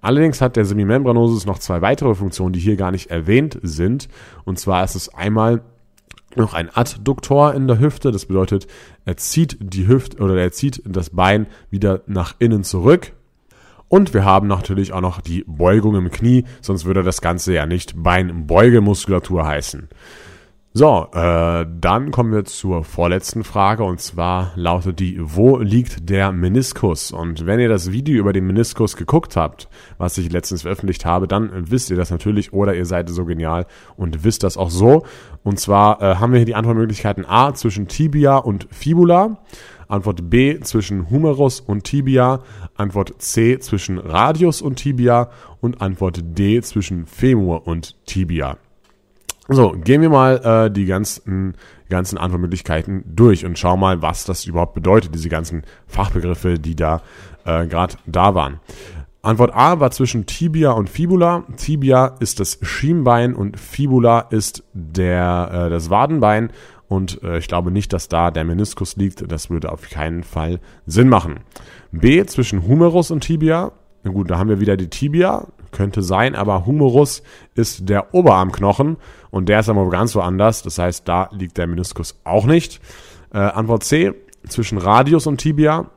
Allerdings 0.00 0.40
hat 0.40 0.56
der 0.56 0.66
Semimembranosus 0.66 1.46
noch 1.46 1.58
zwei 1.58 1.80
weitere 1.80 2.14
Funktionen, 2.14 2.52
die 2.52 2.60
hier 2.60 2.76
gar 2.76 2.90
nicht 2.90 3.10
erwähnt 3.10 3.58
sind. 3.62 4.08
Und 4.44 4.58
zwar 4.58 4.84
ist 4.84 4.94
es 4.94 5.12
einmal 5.14 5.62
noch 6.36 6.54
ein 6.54 6.70
Adduktor 6.74 7.54
in 7.54 7.66
der 7.66 7.78
Hüfte. 7.78 8.12
Das 8.12 8.26
bedeutet, 8.26 8.66
er 9.04 9.16
zieht 9.16 9.56
die 9.60 9.86
Hüfte 9.88 10.22
oder 10.22 10.36
er 10.36 10.52
zieht 10.52 10.82
das 10.84 11.10
Bein 11.10 11.46
wieder 11.70 12.02
nach 12.06 12.34
innen 12.38 12.64
zurück. 12.64 13.12
Und 13.94 14.12
wir 14.12 14.24
haben 14.24 14.48
natürlich 14.48 14.92
auch 14.92 15.00
noch 15.00 15.20
die 15.20 15.44
Beugung 15.46 15.94
im 15.94 16.10
Knie, 16.10 16.42
sonst 16.60 16.84
würde 16.84 17.04
das 17.04 17.20
Ganze 17.20 17.54
ja 17.54 17.64
nicht 17.64 18.02
Beinbeugemuskulatur 18.02 19.46
heißen. 19.46 19.88
So, 20.72 21.06
äh, 21.12 21.64
dann 21.80 22.10
kommen 22.10 22.32
wir 22.32 22.44
zur 22.44 22.82
vorletzten 22.82 23.44
Frage 23.44 23.84
und 23.84 24.00
zwar 24.00 24.50
lautet 24.56 24.98
die, 24.98 25.20
wo 25.20 25.58
liegt 25.58 26.10
der 26.10 26.32
Meniskus? 26.32 27.12
Und 27.12 27.46
wenn 27.46 27.60
ihr 27.60 27.68
das 27.68 27.92
Video 27.92 28.18
über 28.18 28.32
den 28.32 28.48
Meniskus 28.48 28.96
geguckt 28.96 29.36
habt, 29.36 29.68
was 29.96 30.18
ich 30.18 30.32
letztens 30.32 30.62
veröffentlicht 30.62 31.04
habe, 31.04 31.28
dann 31.28 31.70
wisst 31.70 31.90
ihr 31.90 31.96
das 31.96 32.10
natürlich 32.10 32.52
oder 32.52 32.74
ihr 32.74 32.86
seid 32.86 33.08
so 33.08 33.24
genial 33.24 33.66
und 33.96 34.24
wisst 34.24 34.42
das 34.42 34.56
auch 34.56 34.70
so. 34.70 35.04
Und 35.44 35.60
zwar 35.60 36.02
äh, 36.02 36.16
haben 36.16 36.32
wir 36.32 36.38
hier 36.38 36.46
die 36.46 36.56
Antwortmöglichkeiten 36.56 37.24
A 37.24 37.54
zwischen 37.54 37.86
Tibia 37.86 38.38
und 38.38 38.66
Fibula, 38.72 39.38
Antwort 39.88 40.30
B 40.30 40.60
zwischen 40.60 41.10
Humerus 41.10 41.60
und 41.60 41.84
Tibia, 41.84 42.40
Antwort 42.76 43.14
C 43.18 43.58
zwischen 43.58 43.98
Radius 43.98 44.62
und 44.62 44.76
Tibia 44.76 45.30
und 45.60 45.80
Antwort 45.80 46.20
D 46.22 46.60
zwischen 46.62 47.06
Femur 47.06 47.66
und 47.66 47.96
Tibia. 48.06 48.56
So, 49.48 49.72
gehen 49.72 50.00
wir 50.00 50.08
mal 50.08 50.40
äh, 50.42 50.70
die 50.70 50.86
ganzen, 50.86 51.54
ganzen 51.90 52.16
Antwortmöglichkeiten 52.16 53.04
durch 53.06 53.44
und 53.44 53.58
schauen 53.58 53.80
mal, 53.80 54.00
was 54.00 54.24
das 54.24 54.46
überhaupt 54.46 54.74
bedeutet, 54.74 55.14
diese 55.14 55.28
ganzen 55.28 55.64
Fachbegriffe, 55.86 56.58
die 56.58 56.74
da 56.74 57.02
äh, 57.44 57.66
gerade 57.66 57.96
da 58.06 58.34
waren. 58.34 58.60
Antwort 59.24 59.54
A 59.54 59.80
war 59.80 59.90
zwischen 59.90 60.26
Tibia 60.26 60.72
und 60.72 60.90
Fibula. 60.90 61.44
Tibia 61.56 62.14
ist 62.20 62.40
das 62.40 62.58
Schienbein 62.60 63.34
und 63.34 63.58
Fibula 63.58 64.20
ist 64.30 64.64
der, 64.74 65.66
äh, 65.66 65.70
das 65.70 65.88
Wadenbein. 65.88 66.50
Und 66.88 67.22
äh, 67.22 67.38
ich 67.38 67.48
glaube 67.48 67.70
nicht, 67.70 67.92
dass 67.92 68.08
da 68.08 68.30
der 68.30 68.44
Meniskus 68.44 68.96
liegt. 68.96 69.30
Das 69.30 69.50
würde 69.50 69.72
auf 69.72 69.88
keinen 69.88 70.22
Fall 70.22 70.60
Sinn 70.86 71.08
machen. 71.08 71.40
B 71.92 72.24
zwischen 72.26 72.66
Humerus 72.66 73.10
und 73.10 73.22
Tibia. 73.22 73.72
Na 74.02 74.10
gut, 74.10 74.30
da 74.30 74.38
haben 74.38 74.50
wir 74.50 74.60
wieder 74.60 74.76
die 74.76 74.90
Tibia 74.90 75.46
könnte 75.74 76.02
sein, 76.02 76.34
aber 76.34 76.64
Humerus 76.64 77.22
ist 77.54 77.88
der 77.88 78.14
Oberarmknochen 78.14 78.96
und 79.30 79.48
der 79.48 79.60
ist 79.60 79.68
aber 79.68 79.90
ganz 79.90 80.14
woanders. 80.14 80.62
Das 80.62 80.78
heißt, 80.78 81.06
da 81.06 81.28
liegt 81.32 81.58
der 81.58 81.66
Meniskus 81.66 82.18
auch 82.24 82.46
nicht. 82.46 82.80
Äh, 83.32 83.38
Antwort 83.38 83.84
C 83.84 84.14
zwischen 84.48 84.78
Radius 84.78 85.26
und 85.26 85.38
Tibia 85.38 85.90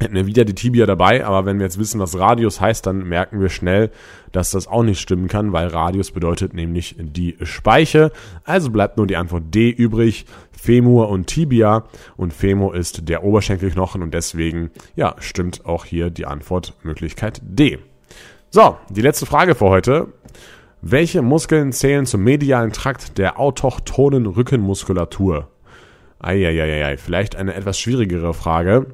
hätten 0.00 0.14
wir 0.14 0.26
wieder 0.26 0.44
die 0.44 0.54
Tibia 0.54 0.86
dabei, 0.86 1.24
aber 1.24 1.44
wenn 1.44 1.58
wir 1.58 1.66
jetzt 1.66 1.78
wissen, 1.78 2.00
was 2.00 2.18
Radius 2.18 2.60
heißt, 2.60 2.86
dann 2.86 3.06
merken 3.06 3.40
wir 3.40 3.50
schnell, 3.50 3.90
dass 4.32 4.50
das 4.50 4.66
auch 4.66 4.82
nicht 4.82 5.00
stimmen 5.00 5.28
kann, 5.28 5.52
weil 5.52 5.68
Radius 5.68 6.10
bedeutet 6.10 6.54
nämlich 6.54 6.96
die 6.98 7.36
Speiche. 7.42 8.10
Also 8.44 8.70
bleibt 8.70 8.96
nur 8.96 9.06
die 9.06 9.16
Antwort 9.16 9.54
D 9.54 9.70
übrig, 9.70 10.24
Femur 10.52 11.08
und 11.10 11.26
Tibia 11.26 11.84
und 12.16 12.32
Femur 12.32 12.74
ist 12.74 13.08
der 13.08 13.24
Oberschenkelknochen 13.24 14.02
und 14.02 14.14
deswegen, 14.14 14.70
ja, 14.96 15.16
stimmt 15.18 15.66
auch 15.66 15.84
hier 15.84 16.10
die 16.10 16.26
Antwortmöglichkeit 16.26 17.40
D. 17.42 17.78
So, 18.50 18.76
die 18.88 19.02
letzte 19.02 19.26
Frage 19.26 19.54
für 19.54 19.66
heute. 19.66 20.08
Welche 20.82 21.20
Muskeln 21.20 21.72
zählen 21.72 22.06
zum 22.06 22.24
medialen 22.24 22.72
Trakt 22.72 23.18
der 23.18 23.38
autochthonen 23.38 24.26
Rückenmuskulatur? 24.26 25.48
Eieieiei, 26.18 26.96
vielleicht 26.96 27.36
eine 27.36 27.54
etwas 27.54 27.78
schwierigere 27.78 28.32
Frage 28.32 28.86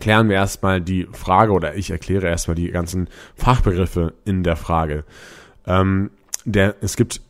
klären 0.00 0.28
wir 0.28 0.36
erstmal 0.36 0.80
die 0.80 1.06
Frage 1.12 1.52
oder 1.52 1.76
ich 1.76 1.90
erkläre 1.90 2.26
erstmal 2.26 2.54
die 2.54 2.70
ganzen 2.70 3.08
Fachbegriffe 3.34 4.14
in 4.24 4.42
der 4.42 4.56
Frage. 4.56 5.04
Ähm, 5.66 6.10
der, 6.44 6.76
es 6.80 6.96
gibt 6.96 7.20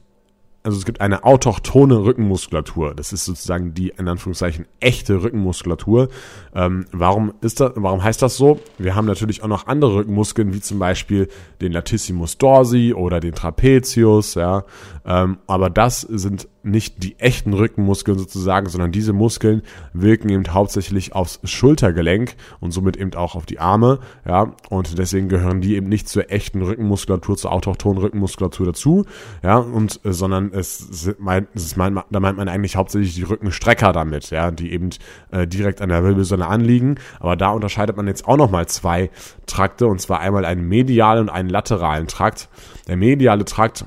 also 0.65 0.79
es 0.79 0.87
gibt 0.87 1.03
eine 1.03 1.25
autochtone 1.25 2.05
Rückenmuskulatur. 2.05 2.95
Das 2.95 3.13
ist 3.13 3.27
sozusagen 3.27 3.75
die, 3.75 3.91
in 3.91 4.09
Anführungszeichen, 4.09 4.65
echte 4.81 5.23
Rückenmuskulatur. 5.23 6.09
Ähm, 6.55 6.87
warum 6.91 7.35
ist 7.43 7.61
das, 7.61 7.73
warum 7.75 8.03
heißt 8.03 8.23
das 8.23 8.39
so? 8.39 8.59
Wir 8.79 8.95
haben 8.95 9.05
natürlich 9.05 9.43
auch 9.43 9.49
noch 9.49 9.67
andere 9.67 9.97
Rückenmuskeln, 9.97 10.55
wie 10.55 10.63
zum 10.63 10.79
Beispiel 10.79 11.29
den 11.61 11.73
Latissimus 11.73 12.39
dorsi 12.39 12.95
oder 12.95 13.21
den 13.21 13.35
Trapezius, 13.35 14.37
ja. 14.37 14.65
Ähm, 15.05 15.37
aber 15.47 15.69
das 15.69 16.01
sind 16.01 16.49
nicht 16.63 17.03
die 17.03 17.19
echten 17.21 17.53
Rückenmuskeln 17.53 18.19
sozusagen, 18.19 18.69
sondern 18.71 18.91
diese 18.91 19.13
Muskeln 19.13 19.63
wirken 19.93 20.31
eben 20.31 20.45
hauptsächlich 20.53 21.15
aufs 21.15 21.41
Schultergelenk 21.45 22.37
und 22.61 22.71
somit 22.71 22.97
eben 22.97 23.13
auch 23.15 23.35
auf 23.35 23.45
die 23.45 23.59
Arme, 23.59 23.99
ja, 24.27 24.55
und 24.71 24.97
deswegen 24.97 25.29
gehören 25.29 25.61
die 25.61 25.77
eben 25.77 25.89
nicht 25.89 26.09
zur 26.09 26.31
echten 26.31 26.63
Rückenmuskulatur, 26.63 27.37
zur 27.37 27.53
autochthonen 27.53 27.99
Rückenmuskulatur 27.99 28.67
dazu, 28.67 29.05
ja, 29.43 29.59
und, 29.59 30.01
äh, 30.05 30.13
sondern 30.15 30.54
es, 30.55 31.15
meint, 31.19 31.49
es 31.55 31.77
meint, 31.77 31.99
da 32.11 32.21
meint 32.21 32.37
man 32.37 32.49
eigentlich 32.49 32.77
hauptsächlich 32.77 33.15
die 33.15 33.23
Rückenstrecker 33.23 33.93
damit, 33.93 34.31
ja, 34.31 34.51
die 34.51 34.73
eben 34.73 34.91
äh, 35.33 35.47
direkt 35.47 35.81
an 35.81 35.89
der 35.89 36.05
Wirbelsäule 36.05 36.47
anliegen, 36.47 36.97
aber 37.21 37.37
da 37.37 37.51
unterscheidet 37.51 37.97
man 37.97 38.07
jetzt 38.07 38.27
auch 38.27 38.37
nochmal 38.37 38.67
zwei 38.67 39.11
Trakte, 39.47 39.87
und 39.87 40.01
zwar 40.01 40.21
einmal 40.21 40.45
einen 40.45 40.69
medialen 40.69 41.23
und 41.23 41.31
einen 41.31 41.49
lateralen 41.49 42.07
Trakt. 42.07 42.49
Der 42.89 42.97
mediale 42.97 43.45
Trakt 43.45 43.87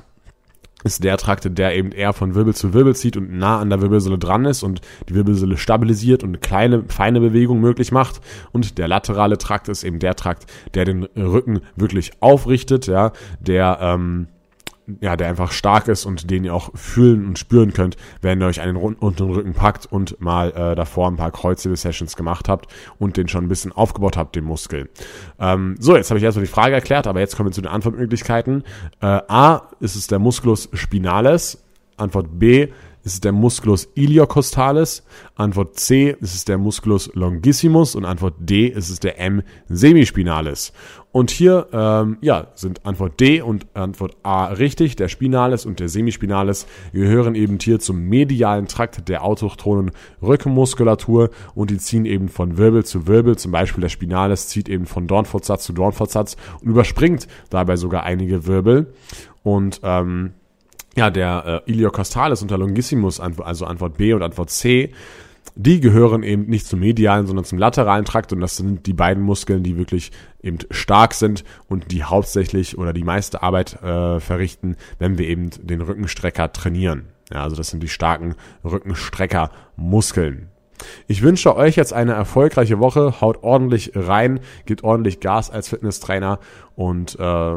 ist 0.84 1.02
der 1.02 1.16
Trakt, 1.16 1.58
der 1.58 1.74
eben 1.74 1.90
eher 1.90 2.12
von 2.12 2.34
Wirbel 2.34 2.54
zu 2.54 2.72
Wirbel 2.72 2.94
zieht 2.94 3.16
und 3.16 3.36
nah 3.36 3.58
an 3.58 3.68
der 3.68 3.82
Wirbelsäule 3.82 4.18
dran 4.18 4.44
ist 4.44 4.62
und 4.62 4.80
die 5.08 5.14
Wirbelsäule 5.14 5.56
stabilisiert 5.56 6.22
und 6.22 6.40
kleine, 6.40 6.84
feine 6.88 7.20
Bewegungen 7.20 7.60
möglich 7.60 7.90
macht. 7.90 8.20
Und 8.52 8.78
der 8.78 8.86
laterale 8.86 9.38
Trakt 9.38 9.68
ist 9.68 9.82
eben 9.82 9.98
der 9.98 10.14
Trakt, 10.14 10.46
der 10.74 10.84
den 10.84 11.04
Rücken 11.16 11.62
wirklich 11.74 12.12
aufrichtet, 12.20 12.86
ja, 12.86 13.12
der 13.40 13.78
ähm, 13.80 14.28
ja, 15.00 15.16
der 15.16 15.28
einfach 15.28 15.52
stark 15.52 15.88
ist 15.88 16.04
und 16.04 16.30
den 16.30 16.44
ihr 16.44 16.54
auch 16.54 16.70
fühlen 16.74 17.26
und 17.26 17.38
spüren 17.38 17.72
könnt, 17.72 17.96
wenn 18.22 18.40
ihr 18.40 18.46
euch 18.46 18.60
einen 18.60 18.76
unteren 18.76 19.30
Rücken 19.30 19.54
packt 19.54 19.86
und 19.86 20.20
mal 20.20 20.50
äh, 20.50 20.74
davor 20.74 21.08
ein 21.08 21.16
paar 21.16 21.30
Kreuzhebel-Sessions 21.30 22.16
gemacht 22.16 22.48
habt 22.48 22.72
und 22.98 23.16
den 23.16 23.28
schon 23.28 23.44
ein 23.44 23.48
bisschen 23.48 23.72
aufgebaut 23.72 24.16
habt, 24.16 24.36
den 24.36 24.44
Muskel. 24.44 24.88
Ähm, 25.38 25.76
so, 25.78 25.96
jetzt 25.96 26.10
habe 26.10 26.18
ich 26.18 26.24
erstmal 26.24 26.46
die 26.46 26.52
Frage 26.52 26.74
erklärt, 26.74 27.06
aber 27.06 27.20
jetzt 27.20 27.36
kommen 27.36 27.48
wir 27.48 27.52
zu 27.52 27.60
den 27.60 27.70
Antwortmöglichkeiten. 27.70 28.64
Äh, 29.00 29.06
A, 29.06 29.68
ist 29.80 29.96
es 29.96 30.06
der 30.06 30.18
Musculus 30.18 30.68
spinalis? 30.72 31.62
Antwort 31.98 32.38
B, 32.38 32.68
ist 33.08 33.14
es 33.14 33.20
der 33.20 33.32
Musculus 33.32 33.88
iliocostalis? 33.94 35.02
Antwort 35.34 35.80
C 35.80 36.14
ist 36.20 36.34
es 36.34 36.44
der 36.44 36.58
Musculus 36.58 37.10
longissimus 37.14 37.94
und 37.94 38.04
Antwort 38.04 38.34
D 38.38 38.66
ist 38.66 38.90
es 38.90 39.00
der 39.00 39.18
M 39.18 39.42
semispinalis. 39.68 40.74
Und 41.10 41.30
hier 41.30 41.68
ähm, 41.72 42.18
ja, 42.20 42.48
sind 42.54 42.84
Antwort 42.84 43.18
D 43.18 43.40
und 43.40 43.66
Antwort 43.72 44.18
A 44.22 44.48
richtig. 44.48 44.94
Der 44.96 45.08
Spinalis 45.08 45.64
und 45.64 45.80
der 45.80 45.88
Semispinalis 45.88 46.66
gehören 46.92 47.34
eben 47.34 47.58
hier 47.58 47.80
zum 47.80 47.98
medialen 48.10 48.68
Trakt 48.68 49.08
der 49.08 49.24
autochthonen 49.24 49.90
Rückenmuskulatur 50.20 51.30
und 51.54 51.70
die 51.70 51.78
ziehen 51.78 52.04
eben 52.04 52.28
von 52.28 52.58
Wirbel 52.58 52.84
zu 52.84 53.06
Wirbel. 53.06 53.36
Zum 53.36 53.52
Beispiel 53.52 53.80
der 53.80 53.88
Spinalis 53.88 54.48
zieht 54.48 54.68
eben 54.68 54.84
von 54.84 55.06
Dornfortsatz 55.06 55.64
zu 55.64 55.72
Dornfortsatz 55.72 56.36
und 56.60 56.68
überspringt 56.68 57.26
dabei 57.48 57.76
sogar 57.76 58.02
einige 58.02 58.46
Wirbel. 58.46 58.92
Und 59.42 59.80
ähm, 59.82 60.34
ja, 60.98 61.10
der 61.10 61.62
äh, 61.66 61.70
Iliocostalis 61.70 62.42
und 62.42 62.50
der 62.50 62.58
Longissimus, 62.58 63.20
also 63.20 63.64
Antwort 63.66 63.96
B 63.96 64.12
und 64.12 64.22
Antwort 64.22 64.50
C, 64.50 64.92
die 65.54 65.80
gehören 65.80 66.24
eben 66.24 66.46
nicht 66.46 66.66
zum 66.66 66.80
medialen, 66.80 67.26
sondern 67.26 67.44
zum 67.44 67.56
lateralen 67.56 68.04
Trakt 68.04 68.32
und 68.32 68.40
das 68.40 68.56
sind 68.56 68.84
die 68.86 68.92
beiden 68.92 69.22
Muskeln, 69.22 69.62
die 69.62 69.76
wirklich 69.76 70.10
eben 70.42 70.58
stark 70.70 71.14
sind 71.14 71.44
und 71.68 71.92
die 71.92 72.02
hauptsächlich 72.02 72.78
oder 72.78 72.92
die 72.92 73.04
meiste 73.04 73.42
Arbeit 73.42 73.80
äh, 73.80 74.18
verrichten, 74.18 74.76
wenn 74.98 75.18
wir 75.18 75.28
eben 75.28 75.50
den 75.62 75.80
Rückenstrecker 75.80 76.52
trainieren. 76.52 77.06
Ja, 77.32 77.44
also 77.44 77.54
das 77.54 77.68
sind 77.70 77.82
die 77.82 77.88
starken 77.88 78.34
Rückenstrecker-Muskeln. 78.64 80.48
Ich 81.06 81.22
wünsche 81.22 81.54
euch 81.56 81.76
jetzt 81.76 81.92
eine 81.92 82.12
erfolgreiche 82.12 82.80
Woche. 82.80 83.20
Haut 83.20 83.42
ordentlich 83.42 83.92
rein, 83.94 84.40
gebt 84.66 84.82
ordentlich 84.82 85.20
Gas 85.20 85.50
als 85.50 85.68
Fitnesstrainer 85.68 86.40
und 86.74 87.16
äh, 87.20 87.56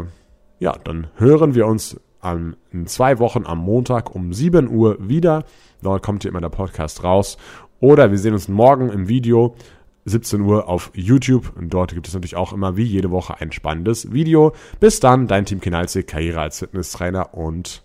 ja, 0.59 0.73
dann 0.83 1.07
hören 1.15 1.55
wir 1.55 1.65
uns 1.65 1.99
an, 2.21 2.55
in 2.71 2.87
zwei 2.87 3.19
Wochen 3.19 3.45
am 3.45 3.59
Montag 3.59 4.15
um 4.15 4.33
7 4.33 4.69
Uhr 4.69 4.97
wieder. 4.99 5.43
Dort 5.81 6.03
kommt 6.03 6.23
hier 6.23 6.31
immer 6.31 6.41
der 6.41 6.49
Podcast 6.49 7.03
raus. 7.03 7.37
Oder 7.79 8.11
wir 8.11 8.17
sehen 8.17 8.33
uns 8.33 8.47
morgen 8.47 8.89
im 8.89 9.07
Video 9.07 9.55
17 10.05 10.41
Uhr 10.41 10.67
auf 10.67 10.91
YouTube. 10.93 11.51
Und 11.55 11.73
dort 11.73 11.93
gibt 11.93 12.07
es 12.07 12.13
natürlich 12.13 12.35
auch 12.35 12.53
immer 12.53 12.77
wie 12.77 12.83
jede 12.83 13.11
Woche 13.11 13.39
ein 13.39 13.51
spannendes 13.51 14.11
Video. 14.11 14.53
Bis 14.79 14.99
dann, 14.99 15.27
dein 15.27 15.45
Team 15.45 15.61
Kinalze, 15.61 16.03
Karriere 16.03 16.41
als 16.41 16.59
Fitnesstrainer 16.59 17.33
und 17.33 17.83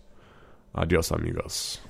adios 0.73 1.13
amigos. 1.13 1.86